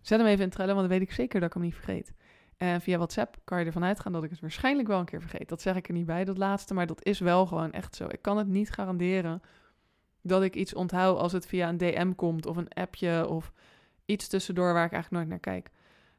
Zet 0.00 0.18
hem 0.18 0.28
even 0.28 0.44
in 0.44 0.50
Trello, 0.50 0.74
want 0.74 0.88
dan 0.88 0.98
weet 0.98 1.08
ik 1.08 1.14
zeker 1.14 1.40
dat 1.40 1.48
ik 1.48 1.54
hem 1.54 1.64
niet 1.64 1.74
vergeet. 1.74 2.12
En 2.56 2.80
via 2.80 2.96
WhatsApp 2.96 3.36
kan 3.44 3.60
je 3.60 3.64
ervan 3.64 3.84
uitgaan 3.84 4.12
dat 4.12 4.24
ik 4.24 4.30
het 4.30 4.40
waarschijnlijk 4.40 4.88
wel 4.88 4.98
een 4.98 5.04
keer 5.04 5.20
vergeet. 5.20 5.48
Dat 5.48 5.62
zeg 5.62 5.76
ik 5.76 5.88
er 5.88 5.94
niet 5.94 6.06
bij, 6.06 6.24
dat 6.24 6.38
laatste, 6.38 6.74
maar 6.74 6.86
dat 6.86 7.04
is 7.04 7.18
wel 7.18 7.46
gewoon 7.46 7.72
echt 7.72 7.94
zo. 7.94 8.06
Ik 8.08 8.22
kan 8.22 8.36
het 8.36 8.46
niet 8.46 8.70
garanderen 8.70 9.42
dat 10.22 10.42
ik 10.42 10.54
iets 10.54 10.74
onthoud 10.74 11.18
als 11.18 11.32
het 11.32 11.46
via 11.46 11.68
een 11.68 11.76
DM 11.76 12.12
komt 12.14 12.46
of 12.46 12.56
een 12.56 12.68
appje 12.68 13.28
of 13.28 13.52
iets 14.04 14.28
tussendoor 14.28 14.72
waar 14.72 14.84
ik 14.84 14.92
eigenlijk 14.92 15.10
nooit 15.10 15.28
naar 15.28 15.54
kijk. 15.54 15.70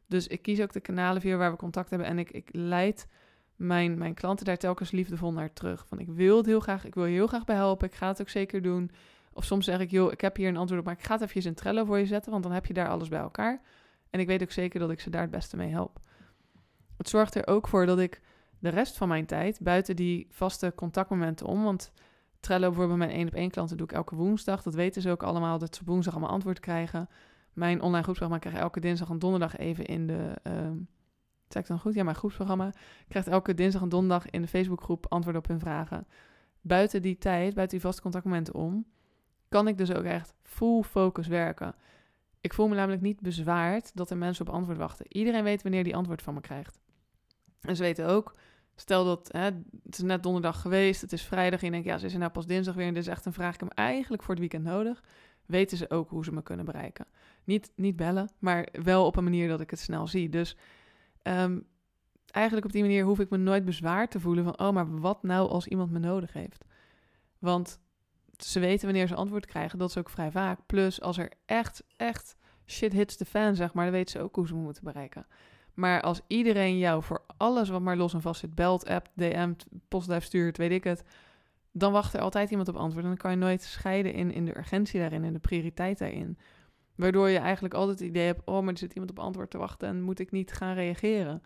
Dus 0.07 0.27
ik 0.27 0.41
kies 0.41 0.61
ook 0.61 0.73
de 0.73 0.79
kanalen 0.79 1.21
via 1.21 1.37
waar 1.37 1.51
we 1.51 1.57
contact 1.57 1.89
hebben 1.89 2.07
en 2.07 2.19
ik, 2.19 2.31
ik 2.31 2.49
leid 2.51 3.07
mijn, 3.55 3.97
mijn 3.97 4.13
klanten 4.13 4.45
daar 4.45 4.57
telkens 4.57 4.91
liefdevol 4.91 5.33
naar 5.33 5.53
terug. 5.53 5.87
Van 5.87 5.99
ik 5.99 6.07
wil 6.07 6.37
het 6.37 6.45
heel 6.45 6.59
graag, 6.59 6.85
ik 6.85 6.95
wil 6.95 7.05
je 7.05 7.13
heel 7.13 7.27
graag 7.27 7.45
bij 7.45 7.55
helpen, 7.55 7.87
ik 7.87 7.95
ga 7.95 8.07
het 8.07 8.21
ook 8.21 8.29
zeker 8.29 8.61
doen. 8.61 8.91
Of 9.33 9.43
soms 9.43 9.65
zeg 9.65 9.79
ik, 9.79 9.91
joh, 9.91 10.11
ik 10.11 10.21
heb 10.21 10.35
hier 10.35 10.47
een 10.47 10.57
antwoord 10.57 10.79
op, 10.79 10.85
maar 10.85 10.97
ik 10.97 11.03
ga 11.05 11.13
het 11.17 11.21
even 11.21 11.49
in 11.49 11.53
Trello 11.53 11.85
voor 11.85 11.97
je 11.97 12.05
zetten, 12.05 12.31
want 12.31 12.43
dan 12.43 12.51
heb 12.51 12.65
je 12.65 12.73
daar 12.73 12.89
alles 12.89 13.07
bij 13.07 13.19
elkaar. 13.19 13.61
En 14.09 14.19
ik 14.19 14.27
weet 14.27 14.41
ook 14.41 14.51
zeker 14.51 14.79
dat 14.79 14.91
ik 14.91 14.99
ze 14.99 15.09
daar 15.09 15.21
het 15.21 15.31
beste 15.31 15.57
mee 15.57 15.69
help. 15.69 15.99
Het 16.97 17.09
zorgt 17.09 17.35
er 17.35 17.47
ook 17.47 17.67
voor 17.67 17.85
dat 17.85 17.99
ik 17.99 18.21
de 18.59 18.69
rest 18.69 18.97
van 18.97 19.07
mijn 19.07 19.25
tijd, 19.25 19.59
buiten 19.61 19.95
die 19.95 20.27
vaste 20.29 20.73
contactmomenten 20.75 21.45
om, 21.45 21.63
want 21.63 21.91
Trello 22.39 22.67
bijvoorbeeld 22.67 22.97
mijn 22.97 23.09
één 23.09 23.27
op 23.27 23.33
één 23.33 23.49
klanten 23.49 23.77
doe 23.77 23.87
ik 23.87 23.93
elke 23.93 24.15
woensdag. 24.15 24.63
Dat 24.63 24.73
weten 24.73 25.01
ze 25.01 25.09
ook 25.09 25.23
allemaal, 25.23 25.57
dat 25.57 25.75
ze 25.75 25.81
woensdag 25.85 26.13
allemaal 26.13 26.31
antwoord 26.31 26.59
krijgen. 26.59 27.09
Mijn 27.53 27.81
online 27.81 28.03
groepsprogramma 28.03 28.43
krijg 28.43 28.63
elke 28.63 28.79
dinsdag 28.79 29.09
en 29.09 29.19
donderdag 29.19 29.57
even 29.57 29.85
in 29.85 30.07
de... 30.07 30.33
Uh, 30.43 30.53
zeg 31.47 31.61
ik 31.61 31.67
dan 31.67 31.79
goed? 31.79 31.93
Ja, 31.93 32.03
mijn 32.03 32.15
groepsprogramma 32.15 32.73
krijgt 33.07 33.27
elke 33.27 33.53
dinsdag 33.53 33.81
en 33.81 33.89
donderdag 33.89 34.29
in 34.29 34.41
de 34.41 34.47
Facebookgroep 34.47 35.05
antwoord 35.09 35.35
op 35.35 35.47
hun 35.47 35.59
vragen. 35.59 36.07
Buiten 36.61 37.01
die 37.01 37.17
tijd, 37.17 37.53
buiten 37.53 37.77
die 37.77 37.85
vaste 37.85 38.01
contactmomenten 38.01 38.53
om, 38.53 38.85
kan 39.49 39.67
ik 39.67 39.77
dus 39.77 39.93
ook 39.93 40.03
echt 40.03 40.33
full 40.43 40.81
focus 40.81 41.27
werken. 41.27 41.75
Ik 42.41 42.53
voel 42.53 42.67
me 42.67 42.75
namelijk 42.75 43.01
niet 43.01 43.21
bezwaard 43.21 43.91
dat 43.95 44.09
er 44.09 44.17
mensen 44.17 44.47
op 44.47 44.53
antwoord 44.53 44.77
wachten. 44.77 45.05
Iedereen 45.09 45.43
weet 45.43 45.61
wanneer 45.61 45.83
die 45.83 45.95
antwoord 45.95 46.21
van 46.21 46.33
me 46.33 46.41
krijgt. 46.41 46.79
En 47.61 47.75
ze 47.75 47.83
weten 47.83 48.07
ook, 48.07 48.35
stel 48.75 49.05
dat 49.05 49.29
hè, 49.31 49.43
het 49.83 49.97
is 49.97 50.01
net 50.01 50.23
donderdag 50.23 50.61
geweest, 50.61 51.01
het 51.01 51.13
is 51.13 51.23
vrijdag 51.23 51.59
en 51.59 51.65
je 51.65 51.71
denkt, 51.71 51.87
ja, 51.87 51.97
ze 51.97 52.05
is 52.05 52.13
er 52.13 52.19
nou 52.19 52.31
pas 52.31 52.45
dinsdag 52.45 52.75
weer 52.75 52.87
en 52.87 52.93
dit 52.93 53.03
is 53.03 53.09
echt 53.09 53.25
een 53.25 53.33
vraag, 53.33 53.53
ik 53.53 53.59
hem 53.59 53.69
eigenlijk 53.69 54.23
voor 54.23 54.31
het 54.31 54.39
weekend 54.39 54.63
nodig. 54.63 55.03
Weten 55.45 55.77
ze 55.77 55.89
ook 55.89 56.09
hoe 56.09 56.23
ze 56.23 56.31
me 56.31 56.43
kunnen 56.43 56.65
bereiken. 56.65 57.05
Niet, 57.43 57.71
niet 57.75 57.95
bellen, 57.95 58.29
maar 58.39 58.67
wel 58.71 59.05
op 59.05 59.15
een 59.15 59.23
manier 59.23 59.47
dat 59.47 59.61
ik 59.61 59.69
het 59.69 59.79
snel 59.79 60.07
zie. 60.07 60.29
Dus 60.29 60.57
um, 61.23 61.67
eigenlijk 62.25 62.65
op 62.65 62.71
die 62.71 62.81
manier 62.81 63.03
hoef 63.03 63.19
ik 63.19 63.29
me 63.29 63.37
nooit 63.37 63.65
bezwaar 63.65 64.07
te 64.07 64.19
voelen 64.19 64.43
van, 64.43 64.59
oh, 64.59 64.73
maar 64.73 64.99
wat 64.99 65.23
nou 65.23 65.49
als 65.49 65.67
iemand 65.67 65.91
me 65.91 65.99
nodig 65.99 66.33
heeft? 66.33 66.65
Want 67.39 67.79
ze 68.37 68.59
weten 68.59 68.85
wanneer 68.85 69.07
ze 69.07 69.15
antwoord 69.15 69.45
krijgen, 69.45 69.79
dat 69.79 69.89
is 69.89 69.97
ook 69.97 70.09
vrij 70.09 70.31
vaak. 70.31 70.59
Plus, 70.65 71.01
als 71.01 71.17
er 71.17 71.31
echt, 71.45 71.83
echt 71.97 72.35
shit 72.65 72.93
hits 72.93 73.17
de 73.17 73.25
fan, 73.25 73.55
zeg 73.55 73.73
maar, 73.73 73.83
dan 73.83 73.93
weten 73.93 74.11
ze 74.11 74.19
ook 74.19 74.35
hoe 74.35 74.47
ze 74.47 74.55
me 74.55 74.61
moeten 74.61 74.83
bereiken. 74.83 75.25
Maar 75.73 76.01
als 76.01 76.21
iedereen 76.27 76.77
jou 76.77 77.03
voor 77.03 77.25
alles 77.37 77.69
wat 77.69 77.81
maar 77.81 77.97
los 77.97 78.13
en 78.13 78.21
vast 78.21 78.39
zit, 78.39 78.55
belt, 78.55 78.87
app, 78.87 79.07
DM't, 79.15 79.65
postduif 79.87 80.23
stuurt, 80.23 80.57
weet 80.57 80.71
ik 80.71 80.83
het, 80.83 81.03
dan 81.71 81.91
wacht 81.91 82.13
er 82.13 82.21
altijd 82.21 82.49
iemand 82.49 82.67
op 82.67 82.75
antwoord. 82.75 83.03
En 83.03 83.09
dan 83.09 83.19
kan 83.19 83.31
je 83.31 83.37
nooit 83.37 83.61
scheiden 83.61 84.13
in, 84.13 84.31
in 84.31 84.45
de 84.45 84.57
urgentie 84.57 84.99
daarin, 84.99 85.23
in 85.23 85.33
de 85.33 85.39
prioriteit 85.39 85.97
daarin. 85.97 86.37
Waardoor 86.95 87.29
je 87.29 87.37
eigenlijk 87.37 87.73
altijd 87.73 87.99
het 87.99 88.07
idee 88.07 88.25
hebt, 88.25 88.45
oh, 88.45 88.61
maar 88.61 88.73
er 88.73 88.77
zit 88.77 88.93
iemand 88.93 89.11
op 89.11 89.19
antwoord 89.19 89.49
te 89.49 89.57
wachten 89.57 89.87
en 89.87 90.01
moet 90.01 90.19
ik 90.19 90.31
niet 90.31 90.53
gaan 90.53 90.73
reageren. 90.73 91.43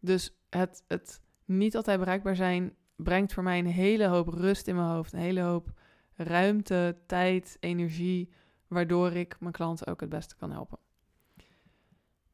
Dus 0.00 0.36
het, 0.50 0.84
het 0.88 1.20
niet 1.44 1.76
altijd 1.76 1.98
bereikbaar 1.98 2.36
zijn 2.36 2.74
brengt 2.96 3.32
voor 3.32 3.42
mij 3.42 3.58
een 3.58 3.66
hele 3.66 4.06
hoop 4.06 4.28
rust 4.28 4.68
in 4.68 4.74
mijn 4.74 4.88
hoofd, 4.88 5.12
een 5.12 5.18
hele 5.18 5.40
hoop 5.40 5.72
ruimte, 6.14 6.96
tijd, 7.06 7.56
energie, 7.60 8.32
waardoor 8.68 9.12
ik 9.12 9.40
mijn 9.40 9.52
klanten 9.52 9.86
ook 9.86 10.00
het 10.00 10.08
beste 10.08 10.36
kan 10.36 10.50
helpen. 10.50 10.78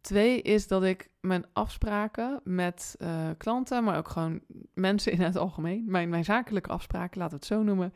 Twee 0.02 0.42
is 0.42 0.66
dat 0.66 0.84
ik 0.84 1.10
mijn 1.20 1.44
afspraken 1.52 2.40
met 2.44 2.96
uh, 2.98 3.28
klanten, 3.36 3.84
maar 3.84 3.96
ook 3.96 4.08
gewoon 4.08 4.40
mensen 4.74 5.12
in 5.12 5.20
het 5.20 5.36
algemeen, 5.36 5.84
mijn, 5.86 6.08
mijn 6.08 6.24
zakelijke 6.24 6.70
afspraken, 6.70 7.28
we 7.28 7.34
het 7.34 7.44
zo 7.44 7.62
noemen, 7.62 7.92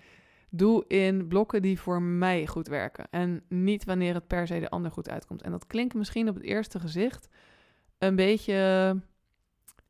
doe 0.50 0.84
in 0.88 1.28
blokken 1.28 1.62
die 1.62 1.80
voor 1.80 2.02
mij 2.02 2.46
goed 2.46 2.68
werken. 2.68 3.06
En 3.10 3.42
niet 3.48 3.84
wanneer 3.84 4.14
het 4.14 4.26
per 4.26 4.46
se 4.46 4.60
de 4.60 4.70
ander 4.70 4.90
goed 4.90 5.10
uitkomt. 5.10 5.42
En 5.42 5.50
dat 5.50 5.66
klinkt 5.66 5.94
misschien 5.94 6.28
op 6.28 6.34
het 6.34 6.44
eerste 6.44 6.80
gezicht 6.80 7.28
een 7.98 8.16
beetje 8.16 9.00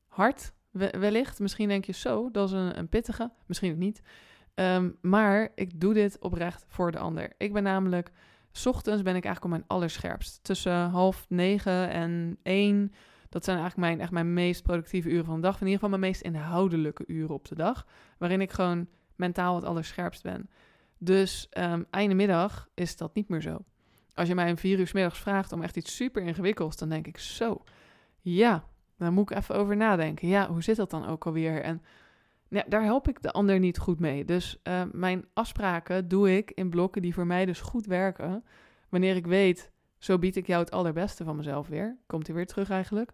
hard, 0.08 0.52
wellicht. 0.70 1.40
Misschien 1.40 1.68
denk 1.68 1.84
je 1.84 1.92
zo, 1.92 2.30
dat 2.30 2.48
is 2.48 2.54
een, 2.54 2.78
een 2.78 2.88
pittige, 2.88 3.30
misschien 3.46 3.72
ook 3.72 3.78
niet. 3.78 4.02
Um, 4.54 4.96
maar 5.00 5.48
ik 5.54 5.80
doe 5.80 5.94
dit 5.94 6.18
oprecht 6.18 6.64
voor 6.68 6.92
de 6.92 6.98
ander. 6.98 7.32
Ik 7.38 7.52
ben 7.52 7.62
namelijk, 7.62 8.10
ochtends 8.64 9.02
ben 9.02 9.16
ik 9.16 9.24
eigenlijk 9.24 9.44
op 9.44 9.50
mijn 9.60 9.80
allerscherpst. 9.80 10.44
Tussen 10.44 10.88
half 10.90 11.26
negen 11.28 11.90
en 11.90 12.38
één. 12.42 12.92
Dat 13.28 13.44
zijn 13.44 13.58
eigenlijk 13.58 13.88
mijn, 13.88 14.00
echt 14.00 14.10
mijn 14.10 14.32
meest 14.32 14.62
productieve 14.62 15.08
uren 15.08 15.24
van 15.24 15.34
de 15.34 15.40
dag. 15.40 15.54
In 15.54 15.66
ieder 15.66 15.74
geval 15.74 15.88
mijn 15.88 16.00
meest 16.00 16.20
inhoudelijke 16.20 17.04
uren 17.06 17.34
op 17.34 17.48
de 17.48 17.54
dag. 17.54 17.86
Waarin 18.18 18.40
ik 18.40 18.52
gewoon 18.52 18.88
mentaal 19.16 19.54
het 19.54 19.64
allerscherpst 19.64 20.22
ben. 20.22 20.50
Dus 20.98 21.48
um, 21.58 21.86
einde 21.90 22.14
middag 22.14 22.68
is 22.74 22.96
dat 22.96 23.14
niet 23.14 23.28
meer 23.28 23.40
zo. 23.40 23.58
Als 24.14 24.28
je 24.28 24.34
mij 24.34 24.50
een 24.50 24.56
vier 24.56 24.78
uur 24.78 24.90
middags 24.92 25.18
vraagt 25.18 25.52
om 25.52 25.62
echt 25.62 25.76
iets 25.76 25.96
super 25.96 26.22
ingewikkelds, 26.22 26.76
dan 26.76 26.88
denk 26.88 27.06
ik 27.06 27.18
zo. 27.18 27.62
Ja, 28.20 28.64
daar 28.98 29.12
moet 29.12 29.30
ik 29.30 29.36
even 29.36 29.54
over 29.54 29.76
nadenken. 29.76 30.28
Ja, 30.28 30.48
hoe 30.48 30.62
zit 30.62 30.76
dat 30.76 30.90
dan 30.90 31.06
ook 31.06 31.26
alweer? 31.26 31.62
En 31.62 31.82
ja, 32.48 32.64
daar 32.68 32.82
help 32.82 33.08
ik 33.08 33.22
de 33.22 33.32
ander 33.32 33.58
niet 33.58 33.78
goed 33.78 34.00
mee. 34.00 34.24
Dus 34.24 34.58
uh, 34.62 34.82
mijn 34.92 35.24
afspraken 35.32 36.08
doe 36.08 36.36
ik 36.36 36.50
in 36.50 36.70
blokken 36.70 37.02
die 37.02 37.14
voor 37.14 37.26
mij 37.26 37.46
dus 37.46 37.60
goed 37.60 37.86
werken. 37.86 38.44
Wanneer 38.88 39.16
ik 39.16 39.26
weet, 39.26 39.70
zo 39.98 40.18
bied 40.18 40.36
ik 40.36 40.46
jou 40.46 40.60
het 40.60 40.70
allerbeste 40.70 41.24
van 41.24 41.36
mezelf 41.36 41.68
weer. 41.68 41.96
Komt 42.06 42.26
hij 42.26 42.36
weer 42.36 42.46
terug 42.46 42.70
eigenlijk. 42.70 43.12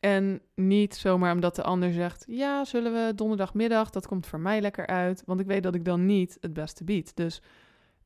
En 0.00 0.40
niet 0.54 0.94
zomaar 0.94 1.34
omdat 1.34 1.56
de 1.56 1.62
ander 1.62 1.92
zegt: 1.92 2.24
Ja, 2.26 2.64
zullen 2.64 2.92
we 2.92 3.14
donderdagmiddag? 3.14 3.90
Dat 3.90 4.06
komt 4.06 4.26
voor 4.26 4.40
mij 4.40 4.60
lekker 4.60 4.86
uit. 4.86 5.22
Want 5.26 5.40
ik 5.40 5.46
weet 5.46 5.62
dat 5.62 5.74
ik 5.74 5.84
dan 5.84 6.06
niet 6.06 6.38
het 6.40 6.52
beste 6.52 6.84
bied. 6.84 7.16
Dus 7.16 7.42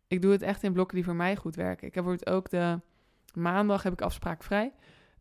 ik 0.09 0.23
doe 0.23 0.33
het 0.33 0.43
echt 0.43 0.63
in 0.63 0.73
blokken 0.73 0.97
die 0.97 1.05
voor 1.05 1.17
mij 1.17 1.37
goed 1.37 1.57
werken. 1.57 1.87
Ik 1.87 1.95
heb 1.95 2.05
bijvoorbeeld 2.05 2.37
ook 2.37 2.51
de 2.51 2.81
maandag 3.35 3.83
heb 3.83 3.93
ik 3.93 4.01
afspraak 4.01 4.43
vrij. 4.43 4.73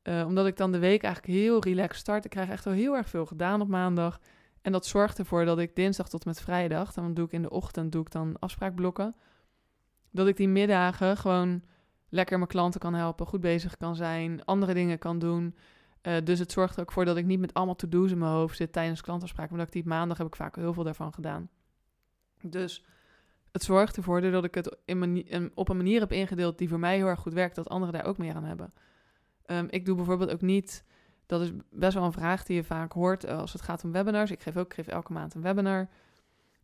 Uh, 0.03 0.25
omdat 0.27 0.47
ik 0.47 0.57
dan 0.57 0.71
de 0.71 0.79
week 0.79 1.03
eigenlijk 1.03 1.33
heel 1.33 1.63
relaxed 1.63 1.99
start. 1.99 2.25
Ik 2.25 2.31
krijg 2.31 2.49
echt 2.49 2.65
wel 2.65 2.73
heel 2.73 2.95
erg 2.95 3.09
veel 3.09 3.25
gedaan 3.25 3.61
op 3.61 3.67
maandag. 3.67 4.19
En 4.65 4.71
dat 4.71 4.85
zorgt 4.85 5.19
ervoor 5.19 5.45
dat 5.45 5.59
ik 5.59 5.75
dinsdag 5.75 6.09
tot 6.09 6.25
met 6.25 6.41
vrijdag, 6.41 6.93
dan 6.93 7.13
doe 7.13 7.25
ik 7.25 7.31
in 7.31 7.41
de 7.41 7.49
ochtend 7.49 7.91
doe 7.91 8.01
ik 8.01 8.11
dan 8.11 8.39
afspraakblokken. 8.39 9.15
Dat 10.11 10.27
ik 10.27 10.37
die 10.37 10.47
middagen 10.47 11.17
gewoon 11.17 11.63
lekker 12.09 12.37
mijn 12.37 12.49
klanten 12.49 12.79
kan 12.79 12.93
helpen, 12.93 13.25
goed 13.25 13.41
bezig 13.41 13.77
kan 13.77 13.95
zijn, 13.95 14.45
andere 14.45 14.73
dingen 14.73 14.97
kan 14.97 15.19
doen. 15.19 15.55
Uh, 16.01 16.13
dus 16.23 16.39
het 16.39 16.51
zorgt 16.51 16.75
er 16.75 16.81
ook 16.81 16.91
voor 16.91 17.05
dat 17.05 17.17
ik 17.17 17.25
niet 17.25 17.39
met 17.39 17.53
allemaal 17.53 17.75
to-do's 17.75 18.11
in 18.11 18.17
mijn 18.17 18.31
hoofd 18.31 18.57
zit 18.57 18.71
tijdens 18.71 19.01
klantafspraken. 19.01 19.55
Maar 19.55 19.65
dat 19.65 19.75
ik 19.75 19.81
die 19.81 19.91
maandag 19.91 20.17
heb 20.17 20.27
ik 20.27 20.35
vaak 20.35 20.55
heel 20.55 20.73
veel 20.73 20.83
daarvan 20.83 21.13
gedaan. 21.13 21.49
Dus 22.41 22.85
het 23.51 23.63
zorgt 23.63 23.97
ervoor 23.97 24.21
dat 24.21 24.43
ik 24.43 24.55
het 24.55 24.77
in 24.85 25.51
op 25.55 25.69
een 25.69 25.77
manier 25.77 25.99
heb 25.99 26.11
ingedeeld 26.11 26.57
die 26.57 26.69
voor 26.69 26.79
mij 26.79 26.95
heel 26.95 27.07
erg 27.07 27.19
goed 27.19 27.33
werkt, 27.33 27.55
dat 27.55 27.69
anderen 27.69 27.93
daar 27.93 28.05
ook 28.05 28.17
meer 28.17 28.35
aan 28.35 28.43
hebben. 28.43 28.73
Um, 29.45 29.67
ik 29.69 29.85
doe 29.85 29.95
bijvoorbeeld 29.95 30.31
ook 30.31 30.41
niet, 30.41 30.83
dat 31.25 31.41
is 31.41 31.51
best 31.69 31.93
wel 31.93 32.03
een 32.03 32.11
vraag 32.11 32.43
die 32.43 32.55
je 32.55 32.63
vaak 32.63 32.91
hoort 32.91 33.23
eh, 33.23 33.37
als 33.37 33.53
het 33.53 33.61
gaat 33.61 33.83
om 33.83 33.91
webinars. 33.91 34.31
Ik 34.31 34.41
geef 34.41 34.57
ook 34.57 34.65
ik 34.65 34.73
geef 34.73 34.87
elke 34.87 35.13
maand 35.13 35.33
een 35.33 35.41
webinar. 35.41 35.89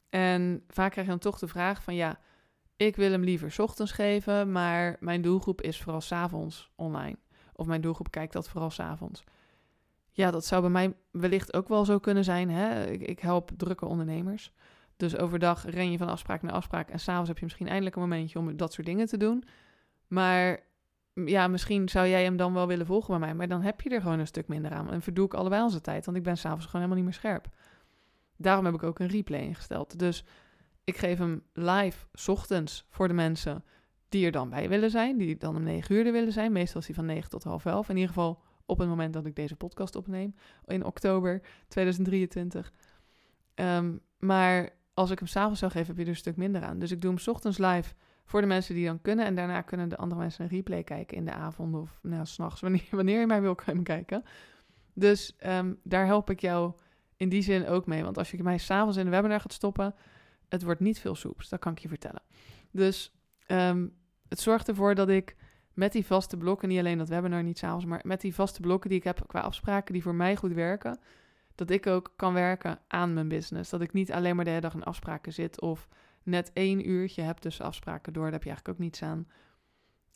En 0.09 0.63
vaak 0.67 0.91
krijg 0.91 1.07
je 1.07 1.13
dan 1.13 1.21
toch 1.21 1.39
de 1.39 1.47
vraag 1.47 1.83
van 1.83 1.95
ja, 1.95 2.19
ik 2.75 2.95
wil 2.95 3.11
hem 3.11 3.23
liever 3.23 3.61
ochtends 3.61 3.91
geven, 3.91 4.51
maar 4.51 4.97
mijn 4.99 5.21
doelgroep 5.21 5.61
is 5.61 5.81
vooral 5.81 6.01
s'avonds 6.01 6.71
online. 6.75 7.17
Of 7.55 7.67
mijn 7.67 7.81
doelgroep 7.81 8.11
kijkt 8.11 8.33
dat 8.33 8.49
vooral 8.49 8.69
s'avonds. 8.69 9.23
Ja, 10.11 10.31
dat 10.31 10.45
zou 10.45 10.61
bij 10.61 10.69
mij 10.69 10.93
wellicht 11.11 11.53
ook 11.53 11.67
wel 11.67 11.85
zo 11.85 11.99
kunnen 11.99 12.23
zijn. 12.23 12.49
Hè? 12.49 12.85
Ik, 12.85 13.01
ik 13.01 13.19
help 13.19 13.51
drukke 13.57 13.85
ondernemers. 13.85 14.51
Dus 14.97 15.17
overdag 15.17 15.65
ren 15.65 15.91
je 15.91 15.97
van 15.97 16.09
afspraak 16.09 16.41
naar 16.41 16.53
afspraak. 16.53 16.89
En 16.89 16.99
s'avonds 16.99 17.27
heb 17.27 17.37
je 17.37 17.43
misschien 17.43 17.67
eindelijk 17.67 17.95
een 17.95 18.01
momentje 18.01 18.39
om 18.39 18.57
dat 18.57 18.73
soort 18.73 18.87
dingen 18.87 19.07
te 19.07 19.17
doen. 19.17 19.43
Maar 20.07 20.59
ja, 21.13 21.47
misschien 21.47 21.89
zou 21.89 22.07
jij 22.07 22.23
hem 22.23 22.37
dan 22.37 22.53
wel 22.53 22.67
willen 22.67 22.85
volgen 22.85 23.09
bij 23.09 23.19
mij. 23.19 23.35
Maar 23.35 23.47
dan 23.47 23.61
heb 23.61 23.81
je 23.81 23.89
er 23.89 24.01
gewoon 24.01 24.19
een 24.19 24.27
stuk 24.27 24.47
minder 24.47 24.71
aan. 24.71 24.91
En 24.91 25.01
verdoe 25.01 25.25
ik 25.25 25.33
allebei 25.33 25.63
onze 25.63 25.81
tijd. 25.81 26.05
Want 26.05 26.17
ik 26.17 26.23
ben 26.23 26.37
s'avonds 26.37 26.65
gewoon 26.65 26.81
helemaal 26.81 27.03
niet 27.03 27.11
meer 27.11 27.21
scherp. 27.21 27.49
Daarom 28.37 28.65
heb 28.65 28.73
ik 28.73 28.83
ook 28.83 28.99
een 28.99 29.07
replay 29.07 29.41
ingesteld. 29.41 29.99
Dus 29.99 30.25
ik 30.83 30.97
geef 30.97 31.17
hem 31.17 31.43
live 31.53 32.05
ochtends 32.27 32.85
voor 32.89 33.07
de 33.07 33.13
mensen 33.13 33.63
die 34.09 34.25
er 34.25 34.31
dan 34.31 34.49
bij 34.49 34.69
willen 34.69 34.89
zijn. 34.89 35.17
Die 35.17 35.37
dan 35.37 35.55
om 35.55 35.63
9 35.63 35.95
uur 35.95 36.05
er 36.05 36.11
willen 36.11 36.33
zijn. 36.33 36.51
Meestal 36.51 36.81
is 36.81 36.87
hij 36.87 36.95
van 36.95 37.05
9 37.05 37.29
tot 37.29 37.43
half 37.43 37.65
11. 37.65 37.89
In 37.89 37.95
ieder 37.95 38.13
geval 38.13 38.41
op 38.65 38.77
het 38.77 38.87
moment 38.87 39.13
dat 39.13 39.25
ik 39.25 39.35
deze 39.35 39.55
podcast 39.55 39.95
opneem. 39.95 40.35
In 40.65 40.85
oktober 40.85 41.41
2023. 41.67 42.71
Ehm, 43.53 43.97
maar 44.19 44.69
als 44.93 45.09
ik 45.09 45.19
hem 45.19 45.27
s'avonds 45.27 45.59
zou 45.59 45.71
geven, 45.71 45.87
heb 45.87 45.97
je 45.97 46.03
er 46.03 46.09
een 46.09 46.15
stuk 46.15 46.35
minder 46.35 46.63
aan. 46.63 46.79
Dus 46.79 46.91
ik 46.91 47.01
doe 47.01 47.13
hem 47.13 47.33
ochtends 47.33 47.57
live 47.57 47.93
voor 48.31 48.41
de 48.41 48.47
mensen 48.47 48.75
die 48.75 48.85
dan 48.85 49.01
kunnen. 49.01 49.25
En 49.25 49.35
daarna 49.35 49.61
kunnen 49.61 49.89
de 49.89 49.97
andere 49.97 50.21
mensen 50.21 50.43
een 50.43 50.49
replay 50.49 50.83
kijken 50.83 51.17
in 51.17 51.25
de 51.25 51.33
avond 51.33 51.75
of 51.75 51.99
nou, 52.01 52.25
s'nachts, 52.25 52.61
wanneer, 52.65 52.87
wanneer 52.91 53.19
je 53.19 53.27
mij 53.27 53.41
wil 53.41 53.55
kijken. 53.83 54.23
Dus 54.93 55.35
um, 55.45 55.79
daar 55.83 56.05
help 56.05 56.29
ik 56.29 56.39
jou 56.39 56.73
in 57.15 57.29
die 57.29 57.41
zin 57.41 57.67
ook 57.67 57.85
mee. 57.85 58.03
Want 58.03 58.17
als 58.17 58.31
je 58.31 58.43
mij 58.43 58.57
s'avonds 58.57 58.97
in 58.97 59.05
de 59.05 59.11
webinar 59.11 59.39
gaat 59.39 59.53
stoppen, 59.53 59.95
het 60.49 60.63
wordt 60.63 60.79
niet 60.79 60.99
veel 60.99 61.15
soeps. 61.15 61.49
Dat 61.49 61.59
kan 61.59 61.71
ik 61.71 61.79
je 61.79 61.87
vertellen. 61.87 62.21
Dus 62.71 63.13
um, 63.47 63.93
het 64.27 64.39
zorgt 64.39 64.67
ervoor 64.67 64.95
dat 64.95 65.09
ik 65.09 65.35
met 65.73 65.91
die 65.91 66.05
vaste 66.05 66.37
blokken, 66.37 66.69
niet 66.69 66.79
alleen 66.79 66.97
dat 66.97 67.09
webinar 67.09 67.43
niet 67.43 67.57
s'avonds, 67.57 67.85
maar 67.85 68.01
met 68.03 68.21
die 68.21 68.35
vaste 68.35 68.61
blokken 68.61 68.89
die 68.89 68.99
ik 68.99 69.05
heb 69.05 69.23
qua 69.27 69.39
afspraken 69.39 69.93
die 69.93 70.03
voor 70.03 70.15
mij 70.15 70.35
goed 70.35 70.53
werken, 70.53 70.99
dat 71.55 71.69
ik 71.69 71.87
ook 71.87 72.13
kan 72.15 72.33
werken 72.33 72.79
aan 72.87 73.13
mijn 73.13 73.27
business. 73.27 73.69
Dat 73.69 73.81
ik 73.81 73.93
niet 73.93 74.11
alleen 74.11 74.35
maar 74.35 74.45
de 74.45 74.49
hele 74.49 74.61
dag 74.61 74.73
in 74.73 74.83
afspraken 74.83 75.33
zit 75.33 75.61
of 75.61 75.87
net 76.23 76.51
één 76.53 76.89
uurtje 76.89 77.21
heb 77.21 77.37
tussen 77.37 77.65
afspraken 77.65 78.13
door. 78.13 78.23
Daar 78.23 78.31
heb 78.31 78.43
je 78.43 78.49
eigenlijk 78.49 78.79
ook 78.79 78.85
niets 78.85 79.01
aan. 79.01 79.27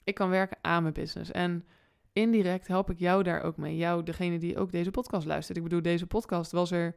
Ik 0.03 0.15
kan 0.15 0.29
werken 0.29 0.57
aan 0.61 0.81
mijn 0.81 0.93
business. 0.93 1.31
En 1.31 1.65
indirect 2.13 2.67
help 2.67 2.89
ik 2.89 2.99
jou 2.99 3.23
daar 3.23 3.41
ook 3.41 3.57
mee. 3.57 3.77
Jou, 3.77 4.03
degene 4.03 4.37
die 4.37 4.57
ook 4.57 4.71
deze 4.71 4.91
podcast 4.91 5.25
luistert. 5.25 5.57
Ik 5.57 5.63
bedoel, 5.63 5.81
deze 5.81 6.07
podcast 6.07 6.51
was 6.51 6.71
er 6.71 6.95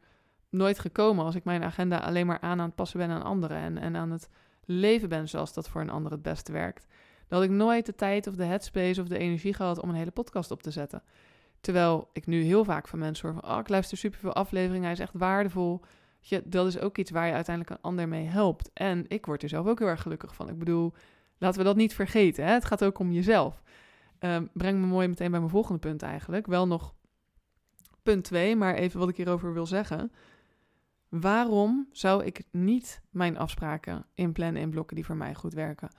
nooit 0.50 0.79
gekomen 0.79 1.25
als 1.25 1.35
ik 1.35 1.45
mijn 1.45 1.62
agenda 1.62 1.99
alleen 1.99 2.27
maar 2.27 2.41
aan 2.41 2.61
aan 2.61 2.67
het 2.67 2.75
passen 2.75 2.99
ben 2.99 3.11
aan 3.11 3.23
anderen. 3.23 3.57
En, 3.57 3.79
en 3.79 3.97
aan 3.97 4.11
het 4.11 4.29
leven 4.65 5.09
ben 5.09 5.29
zoals 5.29 5.53
dat 5.53 5.69
voor 5.69 5.81
een 5.81 5.91
ander 5.91 6.12
het 6.12 6.23
beste 6.23 6.53
werkt. 6.53 6.87
Had 7.29 7.43
ik 7.43 7.50
nooit 7.50 7.87
de 7.87 7.95
tijd 7.95 8.27
of 8.27 8.35
de 8.35 8.45
headspace 8.45 9.00
of 9.00 9.09
de 9.09 9.19
energie 9.19 9.55
gehad 9.55 9.81
om 9.81 9.88
een 9.88 9.95
hele 9.95 10.11
podcast 10.11 10.50
op 10.50 10.62
te 10.62 10.71
zetten. 10.71 11.03
Terwijl 11.61 12.11
ik 12.12 12.27
nu 12.27 12.43
heel 12.43 12.65
vaak 12.65 12.88
van 12.88 12.99
mensen 12.99 13.29
hoor 13.29 13.41
van... 13.41 13.50
oh, 13.50 13.59
ik 13.59 13.69
luister 13.69 13.99
superveel 13.99 14.33
afleveringen, 14.33 14.83
hij 14.83 14.93
is 14.93 14.99
echt 14.99 15.12
waardevol. 15.15 15.81
Je, 16.21 16.43
dat 16.45 16.67
is 16.67 16.79
ook 16.79 16.99
iets 16.99 17.11
waar 17.11 17.27
je 17.27 17.33
uiteindelijk 17.33 17.77
een 17.77 17.89
ander 17.89 18.09
mee 18.09 18.27
helpt. 18.27 18.71
En 18.73 19.05
ik 19.09 19.27
word 19.27 19.43
er 19.43 19.49
zelf 19.49 19.67
ook 19.67 19.79
heel 19.79 19.89
erg 19.89 20.03
gelukkig 20.03 20.35
van. 20.35 20.49
Ik 20.49 20.59
bedoel, 20.59 20.93
laten 21.39 21.59
we 21.59 21.65
dat 21.65 21.77
niet 21.77 21.95
vergeten. 21.95 22.45
Hè? 22.45 22.53
Het 22.53 22.65
gaat 22.65 22.85
ook 22.85 22.99
om 22.99 23.13
jezelf. 23.13 23.63
Um, 24.21 24.51
breng 24.53 24.81
me 24.81 24.87
mooi 24.87 25.09
meteen 25.09 25.31
bij 25.31 25.41
mijn 25.41 25.53
volgende 25.53 25.79
punt 25.79 26.03
eigenlijk. 26.03 26.47
Wel 26.47 26.67
nog 26.67 26.95
punt 28.03 28.25
2, 28.25 28.57
maar 28.57 28.75
even 28.75 28.99
wat 29.01 29.09
ik 29.09 29.17
hierover 29.17 29.53
wil 29.53 29.67
zeggen. 29.67 30.13
Waarom 31.09 31.89
zou 31.93 32.25
ik 32.25 32.43
niet 32.51 33.03
mijn 33.11 33.39
afspraken 33.39 34.07
inplannen 34.15 34.63
in 34.63 34.71
blokken 34.71 34.97
die 34.97 35.05
voor 35.05 35.17
mij 35.17 35.35
goed 35.35 35.55
werken? 35.55 35.91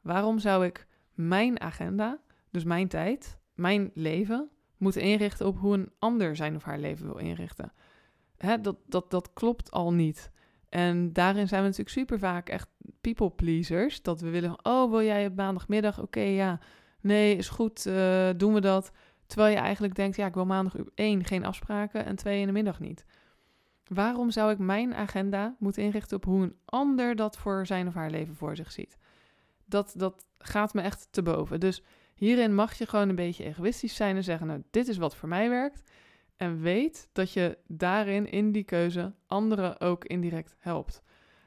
Waarom 0.00 0.38
zou 0.38 0.64
ik 0.64 0.86
mijn 1.14 1.60
agenda, 1.60 2.18
dus 2.50 2.64
mijn 2.64 2.88
tijd, 2.88 3.38
mijn 3.54 3.90
leven, 3.94 4.48
moeten 4.76 5.02
inrichten 5.02 5.46
op 5.46 5.58
hoe 5.58 5.74
een 5.74 5.90
ander 5.98 6.36
zijn 6.36 6.56
of 6.56 6.62
haar 6.62 6.78
leven 6.78 7.06
wil 7.06 7.16
inrichten? 7.16 7.72
Hè, 8.38 8.60
dat, 8.60 8.76
dat, 8.86 9.10
dat 9.10 9.32
klopt 9.32 9.70
al 9.70 9.92
niet. 9.92 10.30
En 10.68 11.12
daarin 11.12 11.48
zijn 11.48 11.60
we 11.60 11.66
natuurlijk 11.66 11.96
super 11.96 12.18
vaak 12.18 12.48
echt 12.48 12.68
people 13.00 13.30
pleasers. 13.30 14.02
Dat 14.02 14.20
we 14.20 14.30
willen, 14.30 14.64
oh, 14.66 14.90
wil 14.90 15.02
jij 15.02 15.26
op 15.26 15.36
maandagmiddag? 15.36 16.00
Oké, 16.00 16.20
ja. 16.20 16.60
Nee, 17.00 17.36
is 17.36 17.48
goed, 17.48 17.86
uh, 17.86 18.28
doen 18.36 18.54
we 18.54 18.60
dat. 18.60 18.92
Terwijl 19.26 19.54
je 19.54 19.60
eigenlijk 19.60 19.94
denkt, 19.94 20.16
ja, 20.16 20.26
ik 20.26 20.34
wil 20.34 20.46
maandag 20.46 20.74
één 20.94 21.24
geen 21.24 21.44
afspraken 21.44 22.04
en 22.04 22.16
twee 22.16 22.40
in 22.40 22.46
de 22.46 22.52
middag 22.52 22.80
niet. 22.80 23.04
Waarom 23.86 24.30
zou 24.30 24.52
ik 24.52 24.58
mijn 24.58 24.94
agenda 24.94 25.56
moeten 25.58 25.82
inrichten 25.82 26.16
op 26.16 26.24
hoe 26.24 26.42
een 26.42 26.56
ander 26.64 27.16
dat 27.16 27.38
voor 27.38 27.66
zijn 27.66 27.86
of 27.86 27.94
haar 27.94 28.10
leven 28.10 28.34
voor 28.34 28.56
zich 28.56 28.72
ziet? 28.72 28.98
Dat, 29.64 29.92
dat 29.96 30.26
gaat 30.38 30.74
me 30.74 30.80
echt 30.80 31.08
te 31.10 31.22
boven. 31.22 31.60
Dus 31.60 31.82
hierin 32.14 32.54
mag 32.54 32.74
je 32.74 32.86
gewoon 32.86 33.08
een 33.08 33.14
beetje 33.14 33.44
egoïstisch 33.44 33.94
zijn 33.94 34.16
en 34.16 34.24
zeggen: 34.24 34.46
Nou, 34.46 34.62
dit 34.70 34.88
is 34.88 34.96
wat 34.96 35.16
voor 35.16 35.28
mij 35.28 35.48
werkt. 35.48 35.90
En 36.38 36.60
weet 36.60 37.08
dat 37.12 37.32
je 37.32 37.58
daarin, 37.66 38.30
in 38.30 38.52
die 38.52 38.64
keuze, 38.64 39.14
anderen 39.26 39.80
ook 39.80 40.04
indirect 40.04 40.56
helpt. 40.58 41.02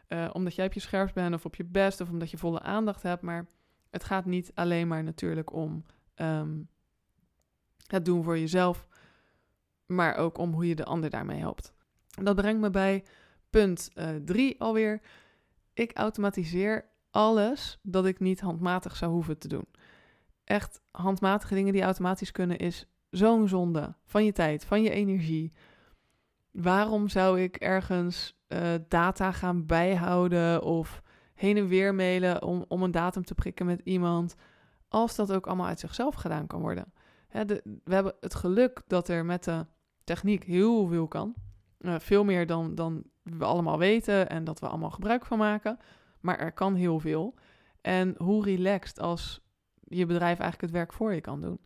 Uh, 0.08 0.30
omdat 0.34 0.56
jij 0.56 0.66
op 0.66 0.74
je 0.74 0.80
scherpst 0.80 1.16
bent 1.16 1.34
of 1.34 1.46
op 1.46 1.56
je 1.56 1.64
best 1.64 2.02
of 2.02 2.10
omdat 2.10 2.32
je 2.32 2.38
volle 2.38 2.60
aandacht 2.60 3.04
hebt. 3.04 3.22
Maar 3.22 3.48
het 3.90 4.04
gaat 4.04 4.26
niet 4.26 4.52
alleen 4.54 4.88
maar 4.88 5.04
natuurlijk 5.04 5.54
om 5.54 5.86
um, 6.16 6.70
het 7.88 8.06
doen 8.06 8.24
voor 8.24 8.40
jezelf, 8.40 8.88
maar 9.86 10.16
ook 10.16 10.38
om 10.38 10.54
hoe 10.54 10.68
je 10.68 10.76
de 10.76 10.86
ander 10.86 11.10
daarmee 11.10 11.40
helpt. 11.40 11.74
Dat 12.08 12.36
brengt 12.36 12.62
me 12.62 12.70
bij 12.70 13.04
punt 13.50 13.92
3 14.26 14.54
uh, 14.54 14.60
alweer. 14.60 15.02
Ik 15.74 15.98
automatiseer 15.98 16.86
alles 17.12 17.80
dat 17.82 18.06
ik 18.06 18.20
niet 18.20 18.40
handmatig 18.40 18.96
zou 18.96 19.12
hoeven 19.12 19.38
te 19.38 19.48
doen. 19.48 19.66
Echt 20.44 20.82
handmatige 20.92 21.54
dingen 21.54 21.74
die 21.74 21.82
automatisch 21.82 22.32
kunnen 22.32 22.58
is 22.58 22.86
zo'n 23.12 23.48
zonde 23.48 23.96
van 24.06 24.26
je 24.26 24.32
tijd, 24.32 24.66
van 24.66 24.82
je 24.82 24.90
energie. 24.90 25.54
Waarom 26.52 27.10
zou 27.10 27.42
ik 27.42 27.56
ergens 27.56 28.40
uh, 28.48 28.60
data 28.88 29.32
gaan 29.32 29.66
bijhouden 29.66 30.64
of 30.64 31.02
heen 31.34 31.58
en 31.58 31.68
weer 31.68 31.96
mailen 31.96 32.44
om, 32.44 32.66
om 32.68 32.84
een 32.84 32.92
datum 32.92 33.24
te 33.24 33.36
prikken 33.36 33.66
met 33.66 33.82
iemand, 33.84 34.36
als 34.88 35.16
dat 35.16 35.34
ook 35.34 35.48
allemaal 35.48 35.68
uit 35.68 35.80
zichzelf 35.80 36.16
gedaan 36.16 36.48
kan 36.48 36.62
worden? 36.62 36.94
Hè, 37.28 37.46
we 37.46 37.94
hebben 37.94 38.14
het 38.20 38.36
geluk 38.36 38.82
dat 38.88 39.08
er 39.08 39.26
met 39.26 39.44
de 39.44 39.66
techniek 40.04 40.44
heel 40.44 40.88
veel 40.88 41.08
kan. 41.08 41.34
Uh, 41.80 41.96
veel 42.00 42.24
meer 42.24 42.46
dan, 42.46 42.76
dan 42.76 43.04
we 43.24 43.46
allemaal 43.46 43.78
weten 43.78 44.30
en 44.30 44.44
dat 44.44 44.60
we 44.60 44.68
allemaal 44.68 44.90
gebruik 44.90 45.26
van 45.26 45.38
maken. 45.38 45.78
Maar 46.20 46.40
er 46.40 46.52
kan 46.52 46.76
heel 46.76 47.00
veel. 47.00 47.34
En 47.82 48.16
hoe 48.18 48.44
relaxed 48.44 49.00
als 49.00 49.42
je 49.84 50.06
bedrijf 50.06 50.40
eigenlijk 50.40 50.62
het 50.62 50.72
werk 50.72 50.94
voor 50.94 51.14
je 51.14 51.22
kan 51.22 51.42
doen. 51.42 51.60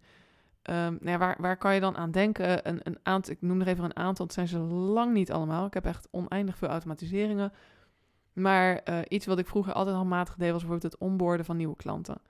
Um, 0.70 0.98
nou 1.02 1.18
waar, 1.18 1.36
waar 1.40 1.58
kan 1.58 1.74
je 1.74 1.80
dan 1.80 1.98
aan 1.98 2.12
denken? 2.12 2.70
Een, 2.70 2.80
een 2.84 2.98
aantal, 3.04 3.34
ik 3.34 3.42
noem 3.42 3.62
er 3.62 3.68
even 3.68 3.84
een 3.84 3.96
aantal, 3.96 4.26
het 4.26 4.34
zijn 4.34 4.48
ze 4.48 4.58
lang 4.58 5.14
niet 5.14 5.32
allemaal. 5.32 5.66
Ik 5.66 5.74
heb 5.74 5.86
echt 5.86 6.08
oneindig 6.12 6.58
veel 6.58 6.68
automatiseringen. 6.68 7.54
Maar 8.34 8.82
uh, 8.90 9.00
iets 9.08 9.26
wat 9.26 9.40
ik 9.40 9.48
vroeger 9.48 9.74
altijd 9.74 9.96
handmatig 9.96 10.36
deed, 10.36 10.52
was 10.52 10.62
bijvoorbeeld 10.62 10.92
het 10.92 11.02
onboorden 11.02 11.46
van 11.46 11.58
nieuwe 11.58 11.76
klanten. 11.76 12.22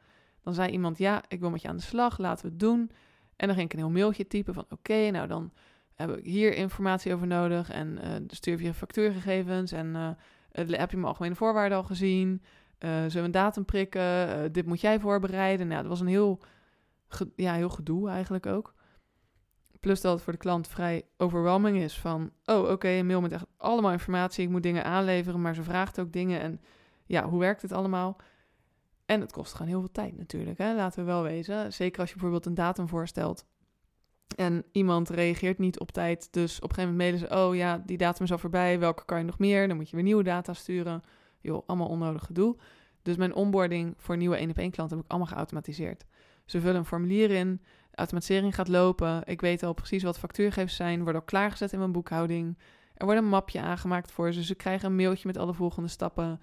Dan 0.41 0.53
zei 0.53 0.71
iemand, 0.71 0.97
ja, 0.97 1.23
ik 1.27 1.39
wil 1.39 1.49
met 1.49 1.61
je 1.61 1.67
aan 1.67 1.75
de 1.75 1.81
slag, 1.81 2.17
laten 2.17 2.45
we 2.45 2.51
het 2.51 2.59
doen. 2.59 2.91
En 3.35 3.47
dan 3.47 3.55
ging 3.55 3.65
ik 3.65 3.73
een 3.73 3.79
heel 3.79 3.89
mailtje 3.89 4.27
typen 4.27 4.53
van, 4.53 4.65
oké, 4.69 5.09
nou 5.09 5.27
dan 5.27 5.51
heb 5.93 6.17
ik 6.17 6.25
hier 6.25 6.53
informatie 6.53 7.13
over 7.13 7.27
nodig. 7.27 7.69
En 7.69 7.99
uh, 8.03 8.09
stuur 8.27 8.61
je 8.61 8.73
factuurgegevens 8.73 9.71
en 9.71 9.87
uh, 9.87 10.09
heb 10.51 10.91
je 10.91 10.97
mijn 10.97 11.07
algemene 11.07 11.35
voorwaarden 11.35 11.77
al 11.77 11.83
gezien? 11.83 12.41
zullen 12.79 13.11
we 13.11 13.19
een 13.19 13.31
datum 13.31 13.65
prikken? 13.65 14.53
dit 14.53 14.65
moet 14.65 14.81
jij 14.81 14.99
voorbereiden. 14.99 15.67
Nou, 15.67 15.81
dat 15.81 15.89
was 15.89 15.99
een 15.99 16.07
heel 16.07 16.39
ja, 17.35 17.53
heel 17.53 17.69
gedoe 17.69 18.09
eigenlijk 18.09 18.45
ook. 18.45 18.73
Plus 19.79 20.01
dat 20.01 20.13
het 20.13 20.21
voor 20.21 20.33
de 20.33 20.39
klant 20.39 20.67
vrij 20.67 21.05
overwhelming 21.17 21.77
is 21.77 21.99
van... 21.99 22.31
oh, 22.45 22.69
oké, 22.69 22.87
een 22.87 23.05
mail 23.05 23.21
met 23.21 23.31
echt 23.31 23.45
allemaal 23.57 23.91
informatie. 23.91 24.43
Ik 24.43 24.49
moet 24.49 24.63
dingen 24.63 24.83
aanleveren, 24.83 25.41
maar 25.41 25.55
ze 25.55 25.63
vraagt 25.63 25.99
ook 25.99 26.11
dingen. 26.11 26.39
En 26.39 26.61
ja, 27.05 27.29
hoe 27.29 27.39
werkt 27.39 27.61
het 27.61 27.71
allemaal? 27.71 28.17
En 29.05 29.21
het 29.21 29.31
kost 29.31 29.53
gewoon 29.53 29.67
heel 29.67 29.79
veel 29.79 29.91
tijd 29.91 30.17
natuurlijk, 30.17 30.57
hè? 30.57 30.75
laten 30.75 30.99
we 30.99 31.05
wel 31.05 31.23
wezen. 31.23 31.73
Zeker 31.73 31.99
als 31.99 32.09
je 32.09 32.15
bijvoorbeeld 32.15 32.45
een 32.45 32.53
datum 32.53 32.87
voorstelt... 32.87 33.45
en 34.35 34.65
iemand 34.71 35.09
reageert 35.09 35.57
niet 35.57 35.79
op 35.79 35.91
tijd. 35.91 36.27
Dus 36.31 36.59
op 36.59 36.69
een 36.69 36.75
gegeven 36.75 36.95
moment 36.95 37.11
mailen 37.11 37.29
ze... 37.29 37.45
oh 37.47 37.55
ja, 37.55 37.83
die 37.85 37.97
datum 37.97 38.23
is 38.23 38.31
al 38.31 38.37
voorbij, 38.37 38.79
welke 38.79 39.05
kan 39.05 39.17
je 39.17 39.23
nog 39.23 39.39
meer? 39.39 39.67
Dan 39.67 39.77
moet 39.77 39.89
je 39.89 39.95
weer 39.95 40.05
nieuwe 40.05 40.23
data 40.23 40.53
sturen. 40.53 41.01
Joh, 41.41 41.63
allemaal 41.67 41.87
onnodig 41.87 42.25
gedoe. 42.25 42.57
Dus 43.01 43.15
mijn 43.15 43.33
onboarding 43.33 43.93
voor 43.97 44.17
nieuwe 44.17 44.37
1 44.37 44.49
op 44.49 44.57
1 44.57 44.71
klanten 44.71 44.97
heb 44.97 45.05
ik 45.05 45.11
allemaal 45.11 45.31
geautomatiseerd. 45.31 46.05
Ze 46.45 46.61
vullen 46.61 46.75
een 46.75 46.85
formulier 46.85 47.31
in, 47.31 47.61
de 47.91 47.97
automatisering 47.97 48.55
gaat 48.55 48.67
lopen. 48.67 49.21
Ik 49.25 49.41
weet 49.41 49.63
al 49.63 49.73
precies 49.73 50.03
wat 50.03 50.19
factuurgevers 50.19 50.75
zijn, 50.75 51.03
worden 51.03 51.21
al 51.21 51.27
klaargezet 51.27 51.73
in 51.73 51.79
mijn 51.79 51.91
boekhouding. 51.91 52.57
Er 52.93 53.05
wordt 53.05 53.21
een 53.21 53.29
mapje 53.29 53.61
aangemaakt 53.61 54.11
voor 54.11 54.33
ze. 54.33 54.43
Ze 54.43 54.55
krijgen 54.55 54.89
een 54.89 54.95
mailtje 54.95 55.27
met 55.27 55.37
alle 55.37 55.53
volgende 55.53 55.89
stappen. 55.89 56.41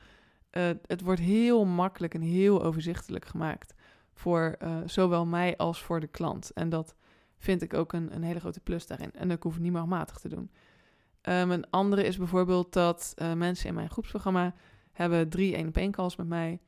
Uh, 0.53 0.71
het 0.87 1.01
wordt 1.01 1.21
heel 1.21 1.65
makkelijk 1.65 2.15
en 2.15 2.21
heel 2.21 2.63
overzichtelijk 2.63 3.25
gemaakt 3.25 3.75
voor 4.15 4.57
uh, 4.63 4.77
zowel 4.87 5.27
mij 5.27 5.57
als 5.57 5.83
voor 5.83 6.01
de 6.01 6.07
klant. 6.07 6.51
En 6.51 6.69
dat 6.69 6.95
vind 7.39 7.63
ik 7.63 7.75
ook 7.75 7.93
een, 7.93 8.15
een 8.15 8.23
hele 8.23 8.41
grote 8.41 8.61
plus 8.61 8.87
daarin. 8.87 9.13
En 9.13 9.31
ik 9.31 9.43
hoef 9.43 9.55
het 9.55 9.63
niet 9.63 9.73
matig 9.73 10.19
te 10.19 10.29
doen. 10.29 10.51
Um, 11.23 11.51
een 11.51 11.71
andere 11.71 12.05
is 12.05 12.17
bijvoorbeeld 12.17 12.73
dat 12.73 13.15
uh, 13.17 13.33
mensen 13.33 13.69
in 13.69 13.75
mijn 13.75 13.91
groepsprogramma 13.91 14.55
hebben 14.93 15.29
drie 15.29 15.57
één 15.57 15.69
op 15.69 15.77
één 15.77 15.91
calls 15.91 16.17
met 16.17 16.27
mij. 16.27 16.61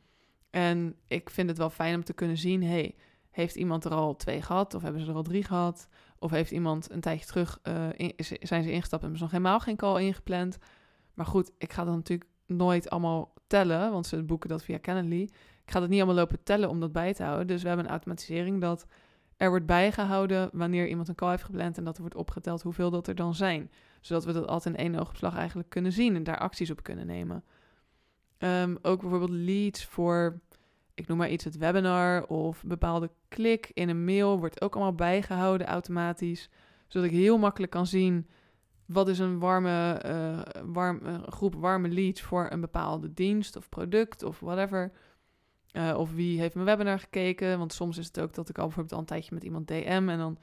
En 0.50 0.96
ik 1.06 1.30
vind 1.30 1.48
het 1.48 1.58
wel 1.58 1.70
fijn 1.70 1.94
om 1.94 2.04
te 2.04 2.12
kunnen 2.12 2.36
zien, 2.36 2.62
hey, 2.62 2.94
heeft 3.34 3.54
iemand 3.54 3.84
er 3.84 3.94
al 3.94 4.16
twee 4.16 4.42
gehad? 4.42 4.74
Of 4.74 4.82
hebben 4.82 5.00
ze 5.00 5.10
er 5.10 5.16
al 5.16 5.22
drie 5.22 5.44
gehad? 5.44 5.88
Of 6.18 6.30
heeft 6.30 6.50
iemand 6.50 6.90
een 6.90 7.00
tijdje 7.00 7.26
terug, 7.26 7.60
in, 7.96 8.12
zijn 8.40 8.62
ze 8.62 8.70
ingestapt 8.70 9.02
en 9.02 9.08
hebben 9.08 9.16
ze 9.16 9.22
nog 9.22 9.32
helemaal 9.32 9.60
geen 9.60 9.76
call 9.76 10.02
ingepland? 10.02 10.58
Maar 11.14 11.26
goed, 11.26 11.52
ik 11.58 11.72
ga 11.72 11.84
dan 11.84 11.94
natuurlijk 11.94 12.30
nooit 12.46 12.90
allemaal 12.90 13.34
tellen, 13.46 13.90
want 13.92 14.06
ze 14.06 14.22
boeken 14.22 14.48
dat 14.48 14.64
via 14.64 14.78
Calendly. 14.78 15.22
Ik 15.64 15.70
ga 15.70 15.80
dat 15.80 15.88
niet 15.88 15.98
allemaal 15.98 16.16
lopen 16.16 16.42
tellen 16.42 16.68
om 16.68 16.80
dat 16.80 16.92
bij 16.92 17.14
te 17.14 17.22
houden. 17.22 17.46
Dus 17.46 17.62
we 17.62 17.68
hebben 17.68 17.86
een 17.86 17.92
automatisering 17.92 18.60
dat 18.60 18.86
er 19.36 19.48
wordt 19.48 19.66
bijgehouden 19.66 20.48
wanneer 20.52 20.88
iemand 20.88 21.08
een 21.08 21.14
call 21.14 21.30
heeft 21.30 21.44
gepland 21.44 21.78
en 21.78 21.84
dat 21.84 21.94
er 21.94 22.00
wordt 22.00 22.16
opgeteld 22.16 22.62
hoeveel 22.62 22.90
dat 22.90 23.06
er 23.06 23.14
dan 23.14 23.34
zijn. 23.34 23.70
Zodat 24.00 24.24
we 24.24 24.32
dat 24.32 24.46
altijd 24.46 24.74
in 24.74 24.80
één 24.80 25.00
oogopslag 25.00 25.36
eigenlijk 25.36 25.68
kunnen 25.68 25.92
zien 25.92 26.14
en 26.16 26.22
daar 26.22 26.38
acties 26.38 26.70
op 26.70 26.82
kunnen 26.82 27.06
nemen. 27.06 27.44
Um, 28.38 28.78
ook 28.82 29.00
bijvoorbeeld 29.00 29.30
leads 29.30 29.84
voor, 29.84 30.40
ik 30.94 31.06
noem 31.06 31.18
maar 31.18 31.30
iets, 31.30 31.44
het 31.44 31.56
webinar 31.56 32.26
of 32.26 32.62
bepaalde 32.64 33.10
klik 33.28 33.70
in 33.72 33.88
een 33.88 34.04
mail 34.04 34.38
wordt 34.38 34.60
ook 34.60 34.74
allemaal 34.74 34.94
bijgehouden 34.94 35.66
automatisch. 35.66 36.50
Zodat 36.88 37.08
ik 37.08 37.14
heel 37.14 37.38
makkelijk 37.38 37.72
kan 37.72 37.86
zien 37.86 38.28
wat 38.86 39.08
is 39.08 39.18
een 39.18 39.38
warme 39.38 40.02
uh, 40.06 40.62
warm, 40.72 41.00
uh, 41.02 41.22
groep 41.22 41.54
warme 41.54 41.88
leads 41.88 42.20
voor 42.20 42.46
een 42.50 42.60
bepaalde 42.60 43.14
dienst 43.14 43.56
of 43.56 43.68
product 43.68 44.22
of 44.22 44.40
whatever. 44.40 44.92
Uh, 45.72 45.94
of 45.98 46.12
wie 46.12 46.40
heeft 46.40 46.54
mijn 46.54 46.66
webinar 46.66 46.98
gekeken. 46.98 47.58
Want 47.58 47.72
soms 47.72 47.98
is 47.98 48.06
het 48.06 48.20
ook 48.20 48.34
dat 48.34 48.48
ik 48.48 48.58
al 48.58 48.64
bijvoorbeeld 48.64 48.94
al 48.94 49.00
een 49.00 49.06
tijdje 49.06 49.34
met 49.34 49.44
iemand 49.44 49.68
DM 49.68 50.06
en 50.08 50.18
dan 50.18 50.38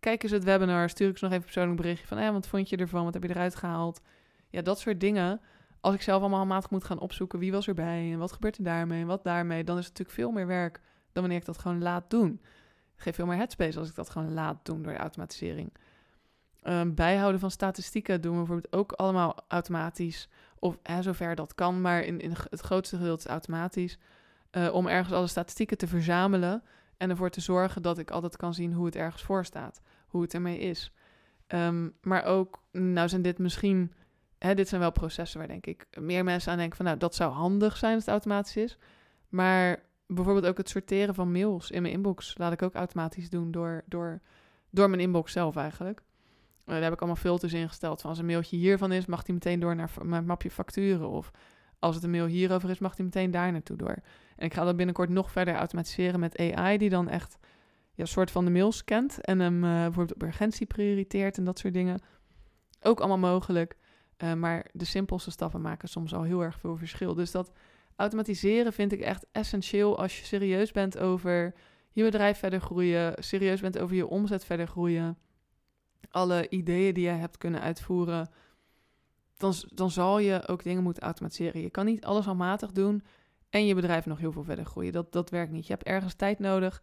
kijken 0.00 0.28
ze 0.28 0.34
het 0.34 0.44
webinar, 0.44 0.88
stuur 0.88 1.08
ik 1.08 1.18
ze 1.18 1.24
nog 1.24 1.32
even 1.32 1.46
een 1.46 1.52
persoonlijk 1.52 1.80
berichtje 1.80 2.06
van, 2.06 2.18
eh, 2.18 2.30
wat 2.30 2.46
vond 2.46 2.68
je 2.68 2.76
ervan, 2.76 3.04
wat 3.04 3.14
heb 3.14 3.22
je 3.22 3.28
eruit 3.28 3.54
gehaald? 3.54 4.00
Ja, 4.48 4.62
dat 4.62 4.78
soort 4.78 5.00
dingen 5.00 5.40
als 5.82 5.94
ik 5.94 6.02
zelf 6.02 6.20
allemaal 6.20 6.38
handmatig 6.38 6.70
moet 6.70 6.84
gaan 6.84 6.98
opzoeken 6.98 7.38
wie 7.38 7.52
was 7.52 7.68
erbij 7.68 8.12
en 8.12 8.18
wat 8.18 8.32
gebeurt 8.32 8.56
er 8.56 8.64
daarmee 8.64 9.00
en 9.00 9.06
wat 9.06 9.24
daarmee, 9.24 9.64
dan 9.64 9.78
is 9.78 9.86
het 9.86 9.98
natuurlijk 9.98 10.18
veel 10.18 10.30
meer 10.30 10.46
werk 10.46 10.80
dan 11.12 11.22
wanneer 11.22 11.40
ik 11.40 11.44
dat 11.44 11.58
gewoon 11.58 11.82
laat 11.82 12.10
doen. 12.10 12.40
Geef 12.96 13.14
veel 13.14 13.26
meer 13.26 13.36
headspace 13.36 13.78
als 13.78 13.88
ik 13.88 13.94
dat 13.94 14.10
gewoon 14.10 14.32
laat 14.32 14.64
doen 14.64 14.82
door 14.82 14.92
de 14.92 14.98
automatisering. 14.98 15.72
Um, 16.64 16.94
bijhouden 16.94 17.40
van 17.40 17.50
statistieken 17.50 18.20
doen 18.20 18.32
we 18.32 18.38
bijvoorbeeld 18.38 18.74
ook 18.74 18.92
allemaal 18.92 19.36
automatisch. 19.48 20.28
Of 20.58 20.78
zover 21.00 21.34
dat 21.34 21.54
kan, 21.54 21.80
maar 21.80 22.02
in, 22.02 22.20
in 22.20 22.34
het 22.50 22.60
grootste 22.60 22.96
gedeelte 22.96 23.24
is 23.24 23.30
automatisch. 23.30 23.98
Uh, 24.52 24.74
om 24.74 24.86
ergens 24.86 25.14
alle 25.14 25.26
statistieken 25.26 25.78
te 25.78 25.86
verzamelen 25.86 26.62
en 26.96 27.10
ervoor 27.10 27.30
te 27.30 27.40
zorgen 27.40 27.82
dat 27.82 27.98
ik 27.98 28.10
altijd 28.10 28.36
kan 28.36 28.54
zien 28.54 28.72
hoe 28.72 28.86
het 28.86 28.96
ergens 28.96 29.22
voor 29.22 29.44
staat, 29.44 29.80
hoe 30.06 30.22
het 30.22 30.34
ermee 30.34 30.58
is. 30.58 30.92
Um, 31.48 31.94
maar 32.00 32.24
ook, 32.24 32.62
nou 32.72 33.08
zijn 33.08 33.22
dit 33.22 33.38
misschien 33.38 33.92
hè, 34.42 34.54
dit 34.54 34.68
zijn 34.68 34.80
wel 34.80 34.92
processen 34.92 35.38
waar 35.38 35.48
denk 35.48 35.66
ik 35.66 35.86
meer 36.00 36.24
mensen 36.24 36.52
aan 36.52 36.58
denken 36.58 36.76
van 36.76 36.86
nou, 36.86 36.98
dat 36.98 37.14
zou 37.14 37.32
handig 37.32 37.76
zijn 37.76 37.94
als 37.94 38.04
het 38.04 38.12
automatisch 38.12 38.56
is. 38.56 38.78
Maar 39.28 39.82
bijvoorbeeld 40.06 40.46
ook 40.46 40.56
het 40.56 40.68
sorteren 40.68 41.14
van 41.14 41.32
mails 41.32 41.70
in 41.70 41.82
mijn 41.82 41.94
inbox 41.94 42.38
laat 42.38 42.52
ik 42.52 42.62
ook 42.62 42.74
automatisch 42.74 43.30
doen 43.30 43.50
door, 43.50 43.82
door, 43.86 44.20
door 44.70 44.90
mijn 44.90 45.00
inbox 45.00 45.32
zelf 45.32 45.56
eigenlijk. 45.56 46.00
Uh, 46.66 46.74
daar 46.74 46.82
heb 46.82 46.92
ik 46.92 46.98
allemaal 46.98 47.16
filters 47.16 47.52
ingesteld 47.52 48.00
van 48.00 48.10
als 48.10 48.18
een 48.18 48.26
mailtje 48.26 48.56
hiervan 48.56 48.92
is, 48.92 49.06
mag 49.06 49.22
die 49.22 49.34
meteen 49.34 49.60
door 49.60 49.76
naar 49.76 49.90
mijn 50.02 50.26
mapje 50.26 50.50
facturen. 50.50 51.08
Of 51.08 51.30
als 51.78 51.94
het 51.94 52.04
een 52.04 52.10
mail 52.10 52.26
hierover 52.26 52.70
is, 52.70 52.78
mag 52.78 52.94
die 52.94 53.04
meteen 53.04 53.30
daar 53.30 53.52
naartoe 53.52 53.76
door. 53.76 53.96
En 54.36 54.46
ik 54.46 54.54
ga 54.54 54.64
dat 54.64 54.76
binnenkort 54.76 55.08
nog 55.08 55.30
verder 55.30 55.54
automatiseren 55.54 56.20
met 56.20 56.38
AI, 56.38 56.78
die 56.78 56.90
dan 56.90 57.08
echt 57.08 57.38
ja, 57.94 58.04
soort 58.04 58.30
van 58.30 58.44
de 58.44 58.50
mails 58.50 58.76
scant 58.76 59.20
en 59.20 59.38
hem 59.38 59.64
uh, 59.64 59.70
bijvoorbeeld 59.70 60.14
op 60.14 60.22
urgentie 60.22 60.66
prioriteert 60.66 61.38
en 61.38 61.44
dat 61.44 61.58
soort 61.58 61.74
dingen. 61.74 62.00
Ook 62.80 62.98
allemaal 62.98 63.30
mogelijk. 63.30 63.76
Uh, 64.22 64.32
maar 64.32 64.66
de 64.72 64.84
simpelste 64.84 65.30
stappen 65.30 65.60
maken 65.60 65.88
soms 65.88 66.14
al 66.14 66.22
heel 66.22 66.42
erg 66.42 66.58
veel 66.58 66.76
verschil. 66.76 67.14
Dus 67.14 67.30
dat 67.30 67.52
automatiseren 67.96 68.72
vind 68.72 68.92
ik 68.92 69.00
echt 69.00 69.26
essentieel 69.32 69.98
als 69.98 70.18
je 70.18 70.24
serieus 70.24 70.72
bent 70.72 70.98
over 70.98 71.54
je 71.92 72.02
bedrijf 72.02 72.38
verder 72.38 72.60
groeien, 72.60 73.14
serieus 73.18 73.60
bent 73.60 73.78
over 73.78 73.96
je 73.96 74.06
omzet 74.06 74.44
verder 74.44 74.66
groeien, 74.66 75.18
alle 76.10 76.48
ideeën 76.48 76.94
die 76.94 77.04
je 77.04 77.10
hebt 77.10 77.38
kunnen 77.38 77.60
uitvoeren, 77.60 78.30
dan, 79.36 79.54
dan 79.74 79.90
zal 79.90 80.18
je 80.18 80.48
ook 80.48 80.62
dingen 80.62 80.82
moeten 80.82 81.02
automatiseren. 81.02 81.60
Je 81.60 81.70
kan 81.70 81.84
niet 81.84 82.04
alles 82.04 82.24
handmatig 82.24 82.72
doen 82.72 83.04
en 83.50 83.66
je 83.66 83.74
bedrijf 83.74 84.06
nog 84.06 84.18
heel 84.18 84.32
veel 84.32 84.44
verder 84.44 84.64
groeien. 84.64 84.92
Dat, 84.92 85.12
dat 85.12 85.30
werkt 85.30 85.52
niet. 85.52 85.66
Je 85.66 85.72
hebt 85.72 85.86
ergens 85.86 86.14
tijd 86.14 86.38
nodig 86.38 86.82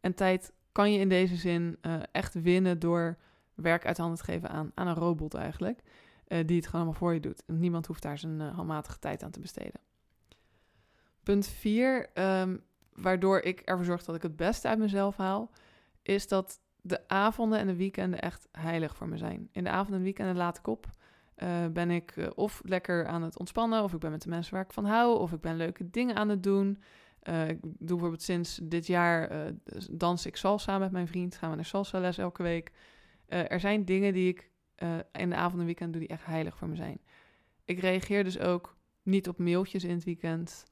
en 0.00 0.14
tijd 0.14 0.52
kan 0.72 0.92
je 0.92 0.98
in 0.98 1.08
deze 1.08 1.36
zin 1.36 1.78
uh, 1.82 1.94
echt 2.12 2.34
winnen 2.34 2.78
door 2.78 3.18
werk 3.54 3.86
uit 3.86 3.98
handen 3.98 4.18
te 4.18 4.24
geven 4.24 4.48
aan, 4.48 4.72
aan 4.74 4.86
een 4.86 4.94
robot 4.94 5.34
eigenlijk. 5.34 5.82
Uh, 6.32 6.38
die 6.46 6.56
het 6.56 6.66
gewoon 6.66 6.80
allemaal 6.80 7.00
voor 7.00 7.14
je 7.14 7.20
doet. 7.20 7.44
En 7.46 7.58
niemand 7.58 7.86
hoeft 7.86 8.02
daar 8.02 8.18
zijn 8.18 8.40
uh, 8.40 8.54
handmatige 8.54 8.98
tijd 8.98 9.22
aan 9.22 9.30
te 9.30 9.40
besteden. 9.40 9.80
Punt 11.22 11.46
4, 11.46 11.98
um, 11.98 12.08
ehm, 12.12 12.56
waardoor 12.92 13.40
ik 13.40 13.60
ervoor 13.60 13.84
zorg 13.84 14.04
dat 14.04 14.14
ik 14.14 14.22
het 14.22 14.36
beste 14.36 14.68
uit 14.68 14.78
mezelf 14.78 15.16
haal, 15.16 15.50
is 16.02 16.28
dat 16.28 16.60
de 16.80 17.08
avonden 17.08 17.58
en 17.58 17.66
de 17.66 17.76
weekenden 17.76 18.20
echt 18.20 18.48
heilig 18.52 18.96
voor 18.96 19.08
me 19.08 19.16
zijn. 19.16 19.48
In 19.52 19.64
de 19.64 19.70
avonden 19.70 19.96
en 19.96 20.02
weekenden 20.02 20.36
laat 20.36 20.58
ik 20.58 20.66
op. 20.66 20.86
Uh, 21.36 21.66
ben 21.72 21.90
ik 21.90 22.30
of 22.34 22.60
lekker 22.64 23.06
aan 23.06 23.22
het 23.22 23.38
ontspannen, 23.38 23.82
of 23.82 23.92
ik 23.92 24.00
ben 24.00 24.10
met 24.10 24.22
de 24.22 24.28
mensen 24.28 24.54
waar 24.54 24.64
ik 24.64 24.72
van 24.72 24.84
hou, 24.84 25.18
of 25.18 25.32
ik 25.32 25.40
ben 25.40 25.56
leuke 25.56 25.90
dingen 25.90 26.16
aan 26.16 26.28
het 26.28 26.42
doen. 26.42 26.82
ik 27.22 27.58
doe 27.62 27.76
bijvoorbeeld 27.78 28.22
sinds 28.22 28.60
dit 28.62 28.86
jaar 28.86 29.52
dans 29.90 30.26
ik 30.26 30.36
salsa 30.36 30.78
met 30.78 30.92
mijn 30.92 31.08
vriend. 31.08 31.36
Gaan 31.36 31.50
we 31.50 31.56
naar 31.56 31.64
salsa 31.64 32.00
les 32.00 32.18
elke 32.18 32.42
week. 32.42 32.72
er 33.26 33.60
zijn 33.60 33.84
dingen 33.84 34.12
die 34.12 34.28
ik 34.28 34.51
uh, 34.78 34.98
in 35.12 35.30
de 35.30 35.36
avond 35.36 35.60
en 35.60 35.66
weekend 35.66 35.92
doe 35.92 36.00
die 36.00 36.10
echt 36.10 36.26
heilig 36.26 36.56
voor 36.56 36.68
me 36.68 36.76
zijn. 36.76 37.00
Ik 37.64 37.80
reageer 37.80 38.24
dus 38.24 38.38
ook 38.38 38.76
niet 39.02 39.28
op 39.28 39.38
mailtjes 39.38 39.84
in 39.84 39.94
het 39.94 40.04
weekend. 40.04 40.64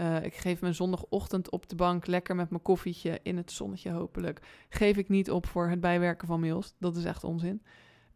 Uh, 0.00 0.24
ik 0.24 0.34
geef 0.34 0.60
mijn 0.60 0.74
zondagochtend 0.74 1.50
op 1.50 1.68
de 1.68 1.74
bank 1.74 2.06
lekker 2.06 2.36
met 2.36 2.50
mijn 2.50 2.62
koffietje 2.62 3.20
in 3.22 3.36
het 3.36 3.52
zonnetje 3.52 3.90
hopelijk. 3.90 4.40
Geef 4.68 4.96
ik 4.96 5.08
niet 5.08 5.30
op 5.30 5.46
voor 5.46 5.68
het 5.68 5.80
bijwerken 5.80 6.26
van 6.26 6.40
mails. 6.40 6.74
Dat 6.78 6.96
is 6.96 7.04
echt 7.04 7.24
onzin. 7.24 7.62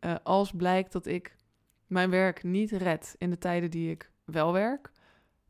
Uh, 0.01 0.15
als 0.23 0.53
blijkt 0.53 0.93
dat 0.93 1.07
ik 1.07 1.37
mijn 1.87 2.11
werk 2.11 2.43
niet 2.43 2.71
red 2.71 3.15
in 3.19 3.31
de 3.31 3.39
tijden 3.39 3.71
die 3.71 3.91
ik 3.91 4.11
wel 4.25 4.53
werk, 4.53 4.93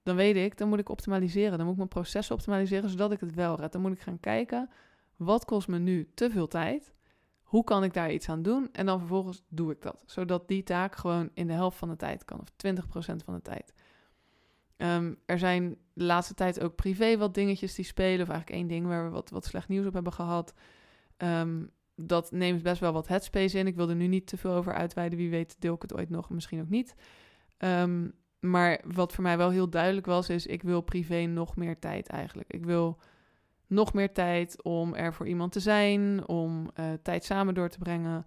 dan 0.03 0.17
weet 0.17 0.37
ik, 0.37 0.57
dan 0.57 0.69
moet 0.69 0.79
ik 0.79 0.89
optimaliseren. 0.89 1.51
Dan 1.51 1.61
moet 1.61 1.71
ik 1.71 1.77
mijn 1.77 1.89
processen 1.89 2.35
optimaliseren 2.35 2.91
zodat 2.91 3.13
ik 3.13 3.21
het 3.21 3.35
wel 3.35 3.57
red. 3.57 3.73
Dan 3.73 3.81
moet 3.81 3.93
ik 3.93 4.01
gaan 4.01 4.21
kijken, 4.21 4.71
wat 5.17 5.45
kost 5.45 5.69
me 5.69 5.79
nu 5.79 6.11
te 6.15 6.31
veel 6.31 6.49
tijd? 6.49 6.95
Hoe 7.49 7.65
kan 7.65 7.85
ik 7.85 7.95
daar 7.95 8.13
iets 8.13 8.29
aan 8.29 8.43
doen? 8.43 8.69
En 8.73 8.87
dan 8.87 8.99
vervolgens 8.99 9.43
doe 9.49 9.73
ik 9.73 9.83
dat. 9.83 10.03
Zodat 10.07 10.49
die 10.49 10.63
taak 10.63 10.97
gewoon 10.97 11.31
in 11.35 11.47
de 11.47 11.53
helft 11.53 11.79
van 11.79 11.89
de 11.89 11.97
tijd 11.97 12.25
kan. 12.25 12.41
Of 12.41 12.49
20% 12.51 13.25
van 13.25 13.35
de 13.35 13.43
tijd. 13.43 13.73
Um, 14.77 15.17
er 15.27 15.39
zijn 15.39 15.77
de 15.93 16.05
laatste 16.05 16.35
tijd 16.35 16.61
ook 16.61 16.75
privé 16.75 17.17
wat 17.17 17.35
dingetjes 17.35 17.75
die 17.75 17.85
spelen. 17.85 18.21
Of 18.21 18.29
eigenlijk 18.29 18.59
één 18.59 18.69
ding 18.69 18.87
waar 18.87 19.05
we 19.05 19.11
wat, 19.11 19.31
wat 19.31 19.45
slecht 19.45 19.69
nieuws 19.69 19.87
op 19.87 19.93
hebben 19.93 20.13
gehad. 20.13 20.55
Um, 21.17 21.71
dat 21.95 22.31
neemt 22.31 22.63
best 22.63 22.81
wel 22.81 22.93
wat 22.93 23.09
headspace 23.09 23.59
in. 23.59 23.67
Ik 23.67 23.77
wil 23.77 23.89
er 23.89 23.97
nu 23.97 24.07
niet 24.07 24.27
te 24.27 24.37
veel 24.37 24.53
over 24.53 24.75
uitweiden. 24.75 25.19
Wie 25.19 25.31
weet 25.31 25.57
deel 25.59 25.75
ik 25.75 25.83
het 25.83 25.95
ooit 25.95 26.11
nog, 26.11 26.31
misschien 26.31 26.61
ook 26.61 26.69
niet. 26.69 26.95
Um, 27.59 28.15
maar 28.41 28.81
wat 28.87 29.13
voor 29.13 29.23
mij 29.23 29.37
wel 29.37 29.51
heel 29.51 29.71
duidelijk 29.71 30.07
was, 30.07 30.29
is 30.29 30.47
ik 30.47 30.63
wil 30.63 30.81
privé 30.81 31.25
nog 31.25 31.57
meer 31.57 31.79
tijd 31.79 32.09
eigenlijk. 32.09 32.53
Ik 32.53 32.65
wil 32.65 32.99
nog 33.69 33.93
meer 33.93 34.13
tijd 34.13 34.63
om 34.63 34.95
er 34.95 35.15
voor 35.15 35.27
iemand 35.27 35.53
te 35.53 35.61
zijn, 35.61 36.29
om 36.29 36.71
uh, 36.81 36.87
tijd 37.03 37.25
samen 37.25 37.55
door 37.55 37.69
te 37.69 37.79
brengen. 37.79 38.27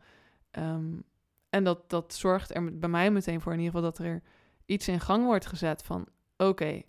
Um, 0.51 1.03
en 1.49 1.63
dat, 1.63 1.89
dat 1.89 2.13
zorgt 2.13 2.55
er 2.55 2.77
bij 2.77 2.89
mij 2.89 3.11
meteen 3.11 3.41
voor 3.41 3.53
in 3.53 3.59
ieder 3.59 3.73
geval 3.73 3.91
dat 3.91 4.05
er 4.05 4.21
iets 4.65 4.87
in 4.87 4.99
gang 4.99 5.25
wordt 5.25 5.45
gezet 5.45 5.83
van 5.83 6.07
oké, 6.37 6.81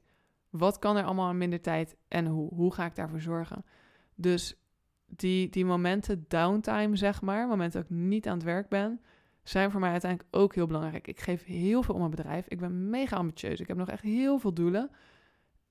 wat 0.51 0.79
kan 0.79 0.97
er 0.97 1.05
allemaal 1.05 1.31
in 1.31 1.39
minder 1.39 1.61
tijd 1.61 1.97
en 2.09 2.27
hoe? 2.27 2.55
Hoe 2.55 2.75
ga 2.75 2.85
ik 2.85 2.95
daarvoor 2.95 3.21
zorgen? 3.21 3.65
Dus 4.15 4.57
die, 5.07 5.49
die 5.49 5.65
momenten 5.65 6.25
downtime, 6.29 6.97
zeg 6.97 7.23
maar, 7.23 7.49
momenten 7.49 7.81
dat 7.81 7.91
ik 7.91 7.97
niet 7.97 8.29
aan 8.29 8.35
het 8.35 8.45
werk 8.45 8.69
ben, 8.69 9.01
zijn 9.43 9.71
voor 9.71 9.81
mij 9.81 9.91
uiteindelijk 9.91 10.37
ook 10.37 10.55
heel 10.55 10.67
belangrijk. 10.67 11.07
Ik 11.09 11.21
geef 11.21 11.45
heel 11.45 11.83
veel 11.83 11.95
om 11.95 12.01
mijn 12.01 12.15
bedrijf. 12.15 12.47
Ik 12.49 12.59
ben 12.59 12.91
mega 12.91 13.17
ambitieus. 13.17 13.61
Ik 13.61 13.69
heb 13.69 13.77
nog 13.77 13.89
echt 13.89 14.03
heel 14.03 14.39
veel 14.39 14.55
doelen. 14.55 14.91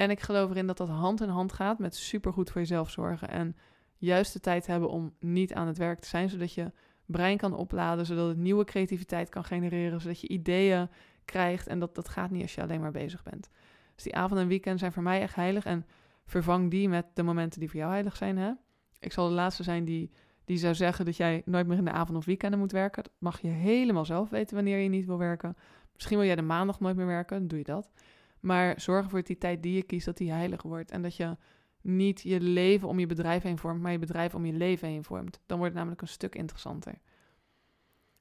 En 0.01 0.09
ik 0.09 0.19
geloof 0.19 0.49
erin 0.49 0.67
dat 0.67 0.77
dat 0.77 0.89
hand 0.89 1.21
in 1.21 1.29
hand 1.29 1.53
gaat 1.53 1.79
met 1.79 1.95
supergoed 1.95 2.51
voor 2.51 2.61
jezelf 2.61 2.89
zorgen. 2.89 3.29
En 3.29 3.55
juist 3.97 4.33
de 4.33 4.39
tijd 4.39 4.67
hebben 4.67 4.89
om 4.89 5.13
niet 5.19 5.53
aan 5.53 5.67
het 5.67 5.77
werk 5.77 5.99
te 5.99 6.07
zijn, 6.07 6.29
zodat 6.29 6.53
je 6.53 6.71
brein 7.05 7.37
kan 7.37 7.53
opladen, 7.53 8.05
zodat 8.05 8.27
het 8.27 8.37
nieuwe 8.37 8.63
creativiteit 8.63 9.29
kan 9.29 9.43
genereren, 9.43 10.01
zodat 10.01 10.21
je 10.21 10.27
ideeën 10.27 10.89
krijgt. 11.25 11.67
En 11.67 11.79
dat, 11.79 11.95
dat 11.95 12.09
gaat 12.09 12.31
niet 12.31 12.41
als 12.41 12.55
je 12.55 12.61
alleen 12.61 12.81
maar 12.81 12.91
bezig 12.91 13.23
bent. 13.23 13.49
Dus 13.95 14.03
die 14.03 14.15
avond 14.15 14.39
en 14.39 14.47
weekend 14.47 14.79
zijn 14.79 14.91
voor 14.91 15.03
mij 15.03 15.21
echt 15.21 15.35
heilig. 15.35 15.65
En 15.65 15.85
vervang 16.25 16.71
die 16.71 16.89
met 16.89 17.05
de 17.13 17.23
momenten 17.23 17.59
die 17.59 17.69
voor 17.69 17.79
jou 17.79 17.91
heilig 17.91 18.15
zijn. 18.15 18.37
Hè? 18.37 18.51
Ik 18.99 19.11
zal 19.11 19.27
de 19.27 19.33
laatste 19.33 19.63
zijn 19.63 19.85
die, 19.85 20.11
die 20.45 20.57
zou 20.57 20.75
zeggen 20.75 21.05
dat 21.05 21.17
jij 21.17 21.41
nooit 21.45 21.67
meer 21.67 21.77
in 21.77 21.85
de 21.85 21.91
avond 21.91 22.17
of 22.17 22.25
weekenden 22.25 22.59
moet 22.59 22.71
werken. 22.71 23.03
Dat 23.03 23.13
mag 23.17 23.41
je 23.41 23.47
helemaal 23.47 24.05
zelf 24.05 24.29
weten 24.29 24.55
wanneer 24.55 24.77
je 24.77 24.89
niet 24.89 25.05
wil 25.05 25.17
werken. 25.17 25.55
Misschien 25.93 26.17
wil 26.17 26.27
jij 26.27 26.35
de 26.35 26.41
maandag 26.41 26.79
nooit 26.79 26.95
meer 26.95 27.05
werken, 27.05 27.37
dan 27.37 27.47
doe 27.47 27.57
je 27.57 27.63
dat. 27.63 27.91
Maar 28.41 28.81
zorg 28.81 29.03
ervoor 29.03 29.19
dat 29.19 29.27
die 29.27 29.37
tijd 29.37 29.63
die 29.63 29.73
je 29.73 29.83
kiest, 29.83 30.05
dat 30.05 30.17
die 30.17 30.31
heilig 30.31 30.61
wordt. 30.61 30.91
En 30.91 31.01
dat 31.01 31.15
je 31.15 31.37
niet 31.81 32.21
je 32.21 32.41
leven 32.41 32.87
om 32.87 32.99
je 32.99 33.05
bedrijf 33.05 33.43
heen 33.43 33.57
vormt, 33.57 33.81
maar 33.81 33.91
je 33.91 33.99
bedrijf 33.99 34.35
om 34.35 34.45
je 34.45 34.53
leven 34.53 34.87
heen 34.87 35.03
vormt. 35.03 35.39
Dan 35.45 35.57
wordt 35.57 35.73
het 35.73 35.81
namelijk 35.81 36.01
een 36.01 36.07
stuk 36.07 36.35
interessanter. 36.35 36.99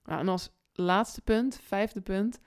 Nou, 0.04 0.20
en 0.20 0.28
als 0.28 0.50
laatste 0.72 1.22
punt, 1.22 1.61
vijfde 1.62 2.00
punt, 2.00 2.40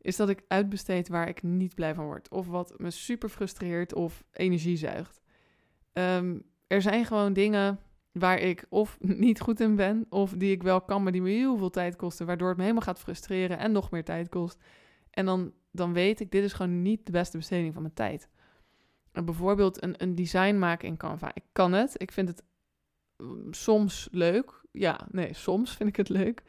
is 0.00 0.16
dat 0.16 0.28
ik 0.28 0.44
uitbesteed 0.48 1.08
waar 1.08 1.28
ik 1.28 1.42
niet 1.42 1.74
blij 1.74 1.94
van 1.94 2.04
word. 2.04 2.28
Of 2.28 2.46
wat 2.46 2.74
me 2.76 2.90
super 2.90 3.28
frustreert 3.28 3.94
of 3.94 4.24
energie 4.32 4.76
zuigt. 4.76 5.22
Ehm, 5.92 6.38
er 6.66 6.82
zijn 6.82 7.04
gewoon 7.04 7.32
dingen 7.32 7.78
waar 8.12 8.38
ik 8.38 8.66
of 8.68 8.98
niet 9.26 9.40
goed 9.40 9.60
in 9.60 9.76
ben, 9.76 10.06
of 10.08 10.32
die 10.32 10.50
ik 10.50 10.62
wel 10.62 10.80
kan, 10.80 11.02
maar 11.02 11.12
die 11.12 11.22
me 11.22 11.30
heel 11.30 11.56
veel 11.56 11.70
tijd 11.70 11.96
kosten, 11.96 12.26
waardoor 12.26 12.48
het 12.48 12.56
me 12.56 12.62
helemaal 12.62 12.84
gaat 12.84 13.00
frustreren 13.00 13.58
en 13.58 13.72
nog 13.72 13.90
meer 13.90 14.04
tijd 14.04 14.28
kost. 14.28 14.62
En 15.16 15.24
dan, 15.24 15.52
dan 15.70 15.92
weet 15.92 16.20
ik, 16.20 16.30
dit 16.30 16.44
is 16.44 16.52
gewoon 16.52 16.82
niet 16.82 17.06
de 17.06 17.12
beste 17.12 17.36
besteding 17.36 17.72
van 17.72 17.82
mijn 17.82 17.94
tijd. 17.94 18.28
Bijvoorbeeld 19.12 19.82
een, 19.82 19.94
een 20.02 20.14
design 20.14 20.58
maken 20.58 20.88
in 20.88 20.96
Canva. 20.96 21.30
Ik 21.34 21.42
kan 21.52 21.72
het. 21.72 22.00
Ik 22.00 22.12
vind 22.12 22.28
het 22.28 22.42
mm, 23.16 23.52
soms 23.52 24.08
leuk. 24.10 24.62
Ja, 24.72 25.06
nee, 25.10 25.34
soms 25.34 25.76
vind 25.76 25.88
ik 25.88 25.96
het 25.96 26.08
leuk. 26.08 26.42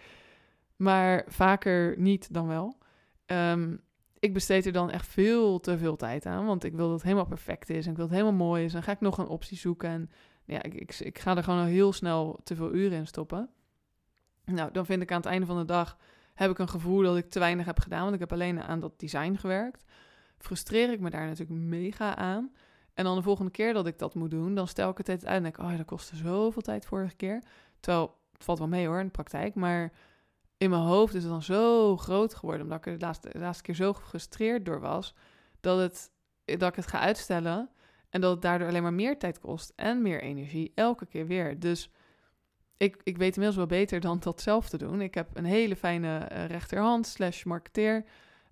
Maar 0.75 1.25
vaker 1.27 1.99
niet 1.99 2.33
dan 2.33 2.47
wel. 2.47 2.77
Ehm, 3.25 3.75
ik 4.19 4.33
besteed 4.33 4.65
er 4.65 4.71
dan 4.71 4.91
echt 4.91 5.07
veel 5.07 5.59
te 5.59 5.77
veel 5.77 5.95
tijd 5.95 6.25
aan. 6.25 6.45
Want 6.45 6.63
ik 6.63 6.75
wil 6.75 6.85
dat 6.85 6.93
het 6.93 7.03
helemaal 7.03 7.25
perfect 7.25 7.69
is. 7.69 7.85
En 7.85 7.91
ik 7.91 7.97
wil 7.97 8.05
het 8.05 8.15
helemaal 8.15 8.47
mooi 8.47 8.63
is. 8.63 8.73
En 8.73 8.83
ga 8.83 8.91
ik 8.91 8.99
nog 8.99 9.17
een 9.17 9.27
optie 9.27 9.57
zoeken. 9.57 9.89
En 9.89 10.09
ja, 10.45 10.63
ik, 10.63 10.73
ik, 10.73 10.99
ik 10.99 11.19
ga 11.19 11.37
er 11.37 11.43
gewoon 11.43 11.59
al 11.59 11.65
heel 11.65 11.93
snel 11.93 12.39
te 12.43 12.55
veel 12.55 12.73
uren 12.73 12.97
in 12.97 13.07
stoppen. 13.07 13.49
Nou, 14.45 14.71
dan 14.71 14.85
vind 14.85 15.01
ik 15.01 15.11
aan 15.11 15.17
het 15.17 15.25
einde 15.25 15.45
van 15.45 15.57
de 15.57 15.65
dag... 15.65 15.97
heb 16.37 16.51
ik 16.51 16.59
een 16.59 16.69
gevoel 16.69 17.01
dat 17.01 17.17
ik 17.17 17.29
te 17.29 17.39
weinig 17.39 17.65
heb 17.65 17.79
gedaan. 17.79 18.01
Want 18.01 18.13
ik 18.13 18.19
heb 18.19 18.31
alleen 18.31 18.61
aan 18.61 18.79
dat 18.79 18.99
design 18.99 19.35
gewerkt. 19.35 19.83
Frustreer 20.37 20.91
ik 20.91 20.99
me 20.99 21.09
daar 21.09 21.27
natuurlijk 21.27 21.59
mega 21.59 22.15
aan. 22.15 22.51
En 22.93 23.03
dan 23.03 23.15
de 23.15 23.21
volgende 23.21 23.51
keer 23.51 23.73
dat 23.73 23.87
ik 23.87 23.99
dat 23.99 24.15
moet 24.15 24.31
doen... 24.31 24.55
dan 24.55 24.67
stel 24.67 24.89
ik 24.89 24.97
het 24.97 25.09
uit 25.09 25.23
en 25.23 25.43
denk... 25.43 25.57
oh, 25.57 25.77
dat 25.77 25.85
kostte 25.85 26.15
zoveel 26.15 26.61
tijd 26.61 26.85
vorige 26.85 27.15
keer. 27.15 27.43
Terwijl, 27.79 28.17
het 28.31 28.43
valt 28.43 28.59
wel 28.59 28.67
mee 28.67 28.87
hoor 28.87 28.99
in 28.99 29.05
de 29.05 29.11
praktijk. 29.11 29.55
Maar 29.55 29.91
in 30.57 30.69
mijn 30.69 30.81
hoofd 30.81 31.13
is 31.13 31.23
het 31.23 31.31
dan 31.31 31.43
zo 31.43 31.97
groot 31.97 32.35
geworden, 32.35 32.63
omdat 32.63 32.77
ik 32.77 32.85
er 32.85 32.97
de 32.97 33.05
laatste, 33.05 33.29
laatste 33.33 33.63
keer 33.63 33.75
zo 33.75 33.93
gefrustreerd 33.93 34.65
door 34.65 34.79
was, 34.79 35.15
dat, 35.59 35.79
het, 35.79 36.11
dat 36.45 36.69
ik 36.69 36.75
het 36.75 36.87
ga 36.87 36.99
uitstellen 36.99 37.69
en 38.09 38.21
dat 38.21 38.31
het 38.31 38.41
daardoor 38.41 38.67
alleen 38.67 38.83
maar 38.83 38.93
meer 38.93 39.19
tijd 39.19 39.39
kost 39.39 39.73
en 39.75 40.01
meer 40.01 40.21
energie, 40.21 40.71
elke 40.75 41.05
keer 41.05 41.27
weer. 41.27 41.59
Dus 41.59 41.89
ik, 42.77 42.97
ik 43.03 43.17
weet 43.17 43.35
inmiddels 43.35 43.55
wel 43.55 43.79
beter 43.79 43.99
dan 43.99 44.19
dat 44.19 44.41
zelf 44.41 44.69
te 44.69 44.77
doen. 44.77 45.01
Ik 45.01 45.13
heb 45.13 45.29
een 45.33 45.45
hele 45.45 45.75
fijne 45.75 46.29
uh, 46.31 46.45
rechterhand 46.45 47.07
slash 47.07 47.43
marketeer. 47.43 48.03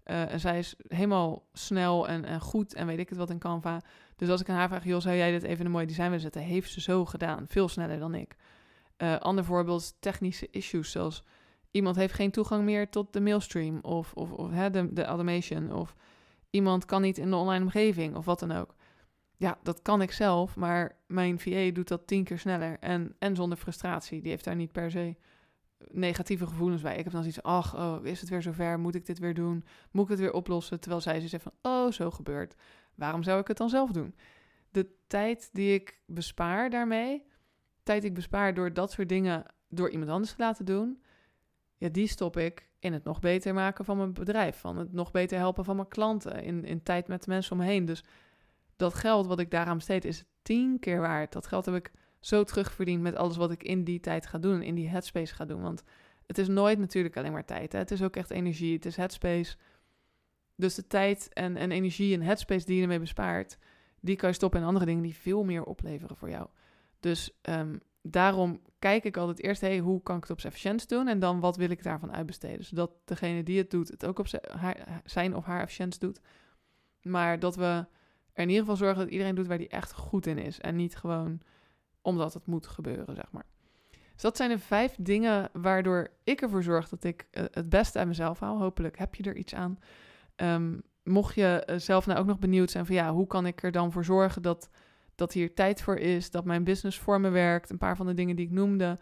Uh, 0.06 0.32
en 0.32 0.40
zij 0.40 0.60
is 0.60 0.76
helemaal 0.88 1.48
snel 1.54 2.08
en, 2.08 2.42
goed 2.42 2.74
en 2.74 2.88
weet 2.88 3.00
ik 3.00 3.10
het 3.10 3.18
wat 3.18 3.30
in 3.30 3.40
Canva. 3.40 3.82
Dus 4.16 4.30
als 4.30 4.42
ik 4.42 4.50
aan 4.50 4.56
haar 4.56 4.68
vraag, 4.68 4.84
joh, 4.84 5.02
zou 5.02 5.16
jij 5.16 5.32
dit 5.32 5.44
even 5.44 5.66
een 5.66 5.72
mooi 5.72 5.86
design 5.86 6.06
willen 6.06 6.20
zetten? 6.20 6.42
Heeft 6.42 6.72
ze 6.72 6.82
zo 6.82 7.06
gedaan. 7.06 7.46
Veel 7.48 7.68
sneller 7.68 8.00
dan 8.00 8.16
ik. 8.16 8.36
Uh, 8.98 9.18
ander 9.18 9.46
voorbeeld, 9.46 9.96
technische 10.00 10.48
issues 10.52 10.92
zoals 10.92 11.24
iemand 11.72 11.96
heeft 11.96 12.14
geen 12.14 12.32
toegang 12.32 12.64
meer 12.64 12.90
tot 12.90 13.14
de 13.14 13.22
mailstream 13.22 13.80
of, 13.82 14.14
of, 14.14 14.32
of 14.32 14.52
hè, 14.52 14.70
de, 14.70 14.94
de 14.94 15.04
automation 15.04 15.74
of 15.74 15.96
iemand 16.50 16.86
kan 16.86 17.02
niet 17.02 17.18
in 17.18 17.30
de 17.30 17.36
online 17.36 17.64
omgeving 17.64 18.16
of 18.16 18.26
wat 18.26 18.40
dan 18.40 18.52
ook. 18.52 18.76
Ja, 19.38 19.58
dat 19.64 19.82
kan 19.82 20.02
ik 20.02 20.12
zelf, 20.12 20.56
maar 20.56 21.00
mijn 21.08 21.40
VA 21.40 21.72
doet 21.72 21.88
dat 21.88 22.08
tien 22.08 22.24
keer 22.24 22.40
sneller 22.40 22.80
en, 22.80 23.16
en 23.20 23.36
zonder 23.36 23.58
frustratie. 23.58 24.22
Die 24.22 24.32
heeft 24.32 24.44
daar 24.44 24.56
niet 24.56 24.72
per 24.72 24.92
se 24.92 25.16
negatieve 25.92 26.48
gevoelens 26.48 26.82
bij. 26.82 26.98
Ik 26.98 27.04
heb 27.04 27.14
dan 27.14 27.22
zoiets 27.22 27.44
ach, 27.44 27.76
oh, 27.76 28.06
is 28.06 28.20
het 28.20 28.30
weer 28.30 28.42
zover? 28.42 28.80
Moet 28.80 28.96
ik 28.96 29.06
dit 29.06 29.20
weer 29.20 29.34
doen? 29.34 29.66
Moet 29.92 30.04
ik 30.04 30.10
het 30.10 30.20
weer 30.20 30.34
oplossen? 30.34 30.80
Terwijl 30.80 31.02
zij 31.02 31.20
ze 31.20 31.28
zegt 31.28 31.44
van, 31.44 31.54
oh, 31.62 31.92
zo 31.92 32.12
gebeurt. 32.12 32.56
Waarom 32.96 33.24
zou 33.24 33.40
ik 33.40 33.48
het 33.48 33.58
dan 33.58 33.70
zelf 33.70 33.92
doen? 33.92 34.16
De 34.72 34.88
tijd 35.08 35.50
die 35.54 35.74
ik 35.74 36.00
bespaar 36.06 36.70
daarmee, 36.70 37.26
tijd 37.84 38.02
die 38.02 38.10
ik 38.10 38.16
bespaar 38.16 38.54
door 38.54 38.74
dat 38.74 38.92
soort 38.92 39.10
dingen 39.10 39.46
door 39.70 39.90
iemand 39.90 40.12
anders 40.12 40.32
te 40.32 40.42
laten 40.42 40.66
doen, 40.66 41.02
ja, 41.78 41.90
die 41.90 42.08
stop 42.08 42.38
ik 42.38 42.70
in 42.80 42.94
het 42.94 43.04
nog 43.04 43.20
beter 43.20 43.54
maken 43.54 43.86
van 43.86 43.98
mijn 43.98 44.14
bedrijf. 44.14 44.58
Van 44.58 44.78
het 44.78 44.94
nog 44.94 45.12
beter 45.12 45.38
helpen 45.38 45.66
van 45.66 45.76
mijn 45.76 45.88
klanten. 45.88 46.44
In, 46.44 46.66
in 46.66 46.84
tijd 46.84 47.08
met 47.08 47.24
de 47.24 47.30
mensen 47.30 47.52
om 47.52 47.58
me 47.58 47.66
heen. 47.66 47.86
Dus 47.86 48.04
dat 48.76 48.94
geld 48.94 49.28
wat 49.28 49.40
ik 49.40 49.52
daaraan 49.52 49.78
besteed 49.78 50.06
is 50.06 50.24
tien 50.42 50.80
keer 50.80 51.00
waard. 51.00 51.34
Dat 51.34 51.48
geld 51.48 51.66
heb 51.66 51.76
ik 51.76 51.92
zo 52.20 52.44
terugverdiend 52.44 53.02
met 53.02 53.16
alles 53.16 53.38
wat 53.38 53.52
ik 53.52 53.64
in 53.64 53.84
die 53.84 54.00
tijd 54.00 54.28
ga 54.28 54.38
doen. 54.38 54.62
In 54.62 54.76
die 54.76 54.90
headspace 54.90 55.36
ga 55.36 55.46
doen. 55.46 55.62
Want 55.62 55.84
het 56.28 56.38
is 56.38 56.48
nooit 56.48 56.80
natuurlijk 56.80 57.18
alleen 57.18 57.32
maar 57.32 57.46
tijd. 57.46 57.72
Hè? 57.72 57.80
Het 57.80 57.92
is 57.92 58.04
ook 58.04 58.16
echt 58.16 58.32
energie. 58.32 58.74
Het 58.74 58.86
is 58.86 58.96
headspace. 58.96 59.56
Dus 60.56 60.76
de 60.76 60.88
tijd 60.88 61.34
en, 61.34 61.58
en 61.58 61.72
energie 61.72 62.14
en 62.14 62.22
headspace 62.22 62.66
die 62.66 62.76
je 62.76 62.82
ermee 62.82 63.00
bespaart, 63.00 63.58
die 64.00 64.16
kan 64.16 64.30
je 64.30 64.36
stoppen 64.36 64.60
in 64.60 64.66
andere 64.66 64.86
dingen 64.86 65.04
die 65.04 65.16
veel 65.16 65.44
meer 65.44 65.64
opleveren 65.64 66.18
voor 66.18 66.30
jou. 66.30 66.48
Dus 67.00 67.38
um, 67.42 67.80
daarom 68.02 68.62
kijk 68.80 69.04
ik 69.04 69.18
altijd 69.18 69.42
eerst, 69.42 69.62
hey, 69.62 69.80
hoe 69.80 70.04
kan 70.04 70.16
ik 70.16 70.22
het 70.22 70.32
op 70.32 70.40
zijn 70.40 70.54
efficiënt 70.54 70.90
doen? 70.90 71.08
En 71.08 71.20
dan, 71.20 71.40
wat 71.40 71.58
wil 71.58 71.70
ik 71.70 71.84
daarvan 71.84 72.14
uitbesteden? 72.14 72.66
Zodat 72.66 72.92
degene 73.06 73.44
die 73.44 73.58
het 73.58 73.72
doet, 73.72 73.88
het 73.88 74.06
ook 74.06 74.20
op 74.20 74.28
zijn 75.04 75.36
of 75.36 75.46
haar 75.46 75.62
efficiënt 75.62 76.00
doet. 76.00 76.20
Maar 77.02 77.40
dat 77.40 77.56
we 77.56 77.86
in 78.44 78.50
ieder 78.50 78.64
geval 78.64 78.76
zorgen 78.76 79.04
dat 79.04 79.12
iedereen 79.12 79.36
doet 79.36 79.48
waar 79.48 79.58
die 79.58 79.68
echt 79.68 79.94
goed 79.94 80.26
in 80.26 80.38
is. 80.38 80.60
En 80.60 80.76
niet 80.76 80.96
gewoon 80.96 81.42
omdat 82.02 82.34
het 82.34 82.46
moet 82.46 82.68
gebeuren, 82.68 83.16
zeg 83.16 83.32
maar. 83.32 83.46
Dus 84.14 84.24
dat 84.24 84.38
zijn 84.38 84.50
de 84.50 84.60
vijf 84.60 84.96
dingen 85.00 85.50
waardoor 85.54 86.08
ik 86.24 86.42
ervoor 86.42 86.64
zorg 86.64 86.90
dat 86.90 87.04
ik 87.04 87.28
eh, 87.32 87.44
het 87.52 87.70
beste 87.70 87.98
uit 87.98 88.08
mezelf 88.08 88.40
haal. 88.40 88.60
Hopelijk 88.60 88.98
heb 88.98 89.16
je 89.16 89.24
er 89.24 89.36
iets 89.36 89.56
aan. 89.56 89.80
Um, 90.36 90.82
mocht 91.04 91.36
je 91.36 91.64
eh, 91.66 91.78
zelf 91.78 92.06
nou 92.06 92.20
ook 92.20 92.26
nog 92.26 92.40
benieuwd 92.40 92.72
zijn 92.72 92.86
van 92.86 92.96
ja, 92.96 93.14
hoe 93.14 93.28
kan 93.28 93.46
ik 93.46 93.64
er 93.64 93.72
dan 93.72 93.92
voor 93.92 94.04
zorgen 94.04 94.42
dat 94.42 94.70
dat 95.16 95.34
hier 95.34 95.54
tijd 95.54 95.82
voor 95.82 95.98
is, 95.98 96.32
dat 96.32 96.46
mijn 96.46 96.64
business 96.64 97.00
voor 97.00 97.22
me 97.22 97.30
werkt. 97.30 97.70
Een 97.70 97.78
paar 97.78 97.96
van 97.96 98.06
de 98.06 98.14
dingen 98.14 98.36
die 98.36 98.46
ik 98.46 98.52
noemde. 98.52 98.98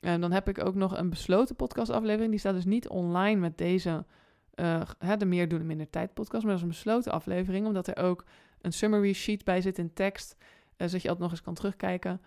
En 0.00 0.20
dan 0.20 0.32
heb 0.32 0.48
ik 0.48 0.64
ook 0.64 0.74
nog 0.74 0.98
een 0.98 1.10
besloten 1.10 1.56
podcastaflevering. 1.56 2.30
Die 2.30 2.38
staat 2.38 2.54
dus 2.54 2.64
niet 2.64 2.88
online 2.88 3.40
met 3.40 3.58
deze, 3.58 4.04
uh, 4.54 4.82
de 5.18 5.24
meer 5.24 5.48
doen 5.48 5.60
en 5.60 5.66
minder 5.66 5.90
tijd 5.90 6.14
podcast. 6.14 6.42
Maar 6.42 6.52
dat 6.52 6.62
is 6.62 6.62
een 6.62 6.74
besloten 6.74 7.12
aflevering, 7.12 7.66
omdat 7.66 7.86
er 7.86 7.96
ook 7.96 8.24
een 8.60 8.72
summary 8.72 9.12
sheet 9.12 9.44
bij 9.44 9.60
zit 9.60 9.78
in 9.78 9.92
tekst. 9.92 10.36
Uh, 10.38 10.86
zodat 10.86 11.02
je 11.02 11.08
altijd 11.08 11.18
nog 11.18 11.30
eens 11.30 11.42
kan 11.42 11.54
terugkijken. 11.54 12.20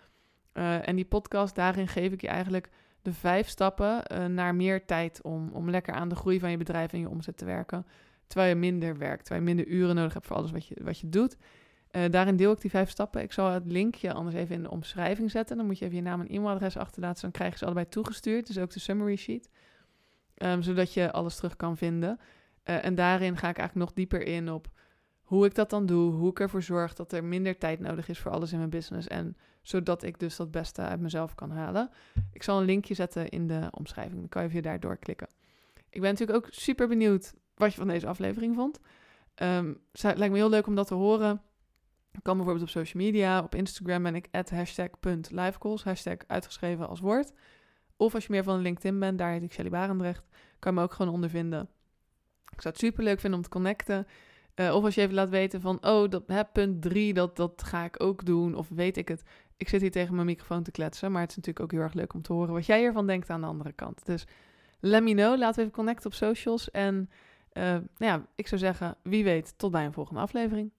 Uh, 0.54 0.88
en 0.88 0.96
die 0.96 1.06
podcast, 1.06 1.56
daarin 1.56 1.88
geef 1.88 2.12
ik 2.12 2.22
je 2.22 2.28
eigenlijk 2.28 2.70
de 3.02 3.14
vijf 3.14 3.48
stappen 3.48 4.04
naar 4.34 4.56
meer 4.56 4.86
tijd 4.86 5.22
om, 5.22 5.50
om 5.54 5.70
lekker 5.70 5.94
aan 5.94 6.10
de 6.10 6.16
groei 6.16 6.40
van 6.40 6.52
je 6.52 6.58
bedrijf 6.58 6.94
en 6.94 7.00
je 7.00 7.10
omzet 7.10 7.38
te 7.38 7.46
werken. 7.46 7.86
Terwijl 8.28 8.50
je 8.50 8.60
minder 8.60 8.98
werkt, 8.98 9.26
terwijl 9.26 9.48
je 9.48 9.54
minder 9.54 9.74
uren 9.74 9.96
nodig 9.96 10.14
hebt 10.14 10.26
voor 10.26 10.36
alles 10.36 10.52
wat 10.52 10.68
je, 10.68 10.76
wat 10.84 11.00
je 11.00 11.10
doet. 11.10 11.38
Daarin 12.10 12.36
deel 12.36 12.52
ik 12.52 12.62
die 12.62 12.70
vijf 12.70 12.90
stappen. 12.90 13.22
Ik 13.22 13.32
zal 13.32 13.50
het 13.50 13.66
linkje 13.66 14.14
anders 14.14 14.36
even 14.36 14.56
in 14.56 14.64
de 14.64 14.70
omschrijving 14.70 15.32
zetten. 15.32 15.58
Dan 15.58 15.66
moet 15.66 15.80
je 15.80 15.86
even 15.86 15.98
je 15.98 16.02
naam 16.02 16.22
en 16.22 16.28
e-mailadres 16.28 16.78
achterlaten. 16.78 17.22
Dan 17.22 17.32
krijg 17.32 17.52
je 17.52 17.58
ze 17.58 17.66
allebei 17.66 17.88
toegestuurd. 17.88 18.48
Dus 18.48 18.58
ook 18.58 18.72
de 18.72 18.80
summary 18.80 19.16
sheet. 19.16 19.50
Um, 20.38 20.62
zodat 20.62 20.94
je 20.94 21.12
alles 21.12 21.36
terug 21.36 21.56
kan 21.56 21.78
vinden. 21.78 22.20
En 22.64 22.96
daarin 22.96 23.38
ga 23.38 23.50
ik 23.50 23.58
eigenlijk 23.58 23.88
nog 23.88 23.94
dieper 23.94 24.22
in 24.26 24.52
op 24.52 24.72
hoe 25.32 25.46
ik 25.46 25.56
dat 25.56 25.70
dan 25.70 25.86
doe. 25.86 26.14
Hoe 26.14 26.30
ik 26.30 26.40
ervoor 26.40 26.62
zorg 26.62 26.94
dat 26.94 27.12
er 27.12 27.24
minder 27.24 27.58
tijd 27.58 27.80
nodig 27.80 28.10
is 28.10 28.20
voor 28.20 28.32
alles 28.32 28.52
in 28.52 28.58
mijn 28.58 28.70
business. 28.70 29.08
En 29.08 29.38
zodat 29.62 30.04
ik 30.04 30.20
dus 30.20 30.36
dat 30.36 30.52
beste 30.52 30.82
uit 30.82 31.00
mezelf 31.00 31.36
kan 31.36 31.52
halen. 31.52 31.90
Ik 32.34 32.44
zal 32.44 32.60
een 32.60 32.66
linkje 32.66 32.94
zetten 32.94 33.30
in 33.30 33.48
de 33.48 33.68
omschrijving. 33.72 34.20
Dan 34.20 34.30
kan 34.30 34.44
je 34.44 34.50
via 34.50 34.62
daar 34.62 34.80
doorklikken. 34.80 35.28
Ik 35.90 36.02
ben 36.02 36.10
natuurlijk 36.10 36.38
ook 36.38 36.48
super 36.54 36.88
benieuwd 36.88 37.34
wat 37.56 37.72
je 37.72 37.78
van 37.78 37.88
deze 37.88 38.08
aflevering 38.08 38.56
vond. 38.56 38.80
Um, 39.36 39.82
het 39.92 40.18
lijkt 40.18 40.34
me 40.34 40.40
heel 40.40 40.50
leuk 40.50 40.68
om 40.68 40.76
dat 40.76 40.88
te 40.88 40.94
horen. 40.94 41.42
Kan 42.22 42.36
bijvoorbeeld 42.36 42.66
op 42.66 42.70
social 42.70 43.04
media. 43.04 43.44
Op 43.44 43.56
Instagram 43.56 44.04
ben 44.04 44.16
ik 44.16 44.28
hashtag.livecalls, 44.50 45.84
hashtag 45.84 46.18
uitgeschreven 46.28 46.88
als 46.88 47.00
woord. 47.00 47.34
Of 47.98 48.14
als 48.14 48.26
je 48.26 48.32
meer 48.32 48.44
van 48.44 48.60
LinkedIn 48.60 49.00
bent, 49.00 49.18
daar 49.18 49.32
heet 49.32 49.44
ik 49.44 49.54
Shelly 49.54 49.70
Barendrecht, 49.70 50.28
kan 50.60 50.74
je 50.74 50.78
me 50.78 50.84
ook 50.84 50.94
gewoon 50.94 51.14
ondervinden. 51.14 51.70
Ik 52.52 52.62
zou 52.62 52.74
het 52.74 52.84
super 52.84 53.04
leuk 53.04 53.20
vinden 53.20 53.40
om 53.40 53.46
te 53.46 53.52
connecten. 53.52 54.08
Uh, 54.56 54.76
of 54.76 54.84
als 54.84 54.96
je 54.96 55.02
even 55.02 55.14
laat 55.14 55.30
weten 55.30 55.62
van, 55.62 55.78
oh, 55.86 56.10
dat, 56.10 56.52
punt 56.52 56.82
drie, 56.82 57.14
dat, 57.14 57.36
dat 57.36 57.64
ga 57.64 57.84
ik 57.84 58.04
ook 58.04 58.26
doen. 58.26 58.56
Of 58.56 58.70
weet 58.70 58.98
ik 58.98 59.08
het. 59.08 59.24
ik 59.58 59.70
zit 59.70 59.82
hier 59.82 59.92
tegen 59.92 60.16
mijn 60.16 60.26
microfoon 60.28 60.64
te 60.64 60.72
kletsen, 60.72 61.12
maar 61.12 61.22
het 61.22 61.30
is 61.30 61.36
natuurlijk 61.36 61.66
ook 61.66 61.72
heel 61.72 61.82
erg 61.82 61.94
leuk 61.94 62.14
om 62.14 62.22
te 62.22 62.34
horen 62.34 62.54
wat 62.54 62.66
jij 62.66 62.84
ervan 62.84 63.08
denkt 63.08 63.30
aan 63.30 63.42
de 63.42 63.48
andere 63.48 63.72
kant. 63.72 64.06
Dus 64.06 64.26
let 64.80 65.04
me 65.04 65.14
know, 65.14 65.38
laten 65.38 65.56
we 65.56 65.62
even 65.62 65.76
connecten 65.76 66.06
op 66.06 66.14
socials. 66.14 66.72
En 66.72 67.10
uh, 67.54 67.64
nou 67.64 67.84
ja, 67.98 68.26
ik 68.36 68.48
zou 68.48 68.62
zeggen, 68.62 68.96
wie 69.04 69.24
weet, 69.24 69.54
tot 69.58 69.72
bij 69.72 69.86
een 69.86 69.94
volgende 69.94 70.22
aflevering. 70.22 70.70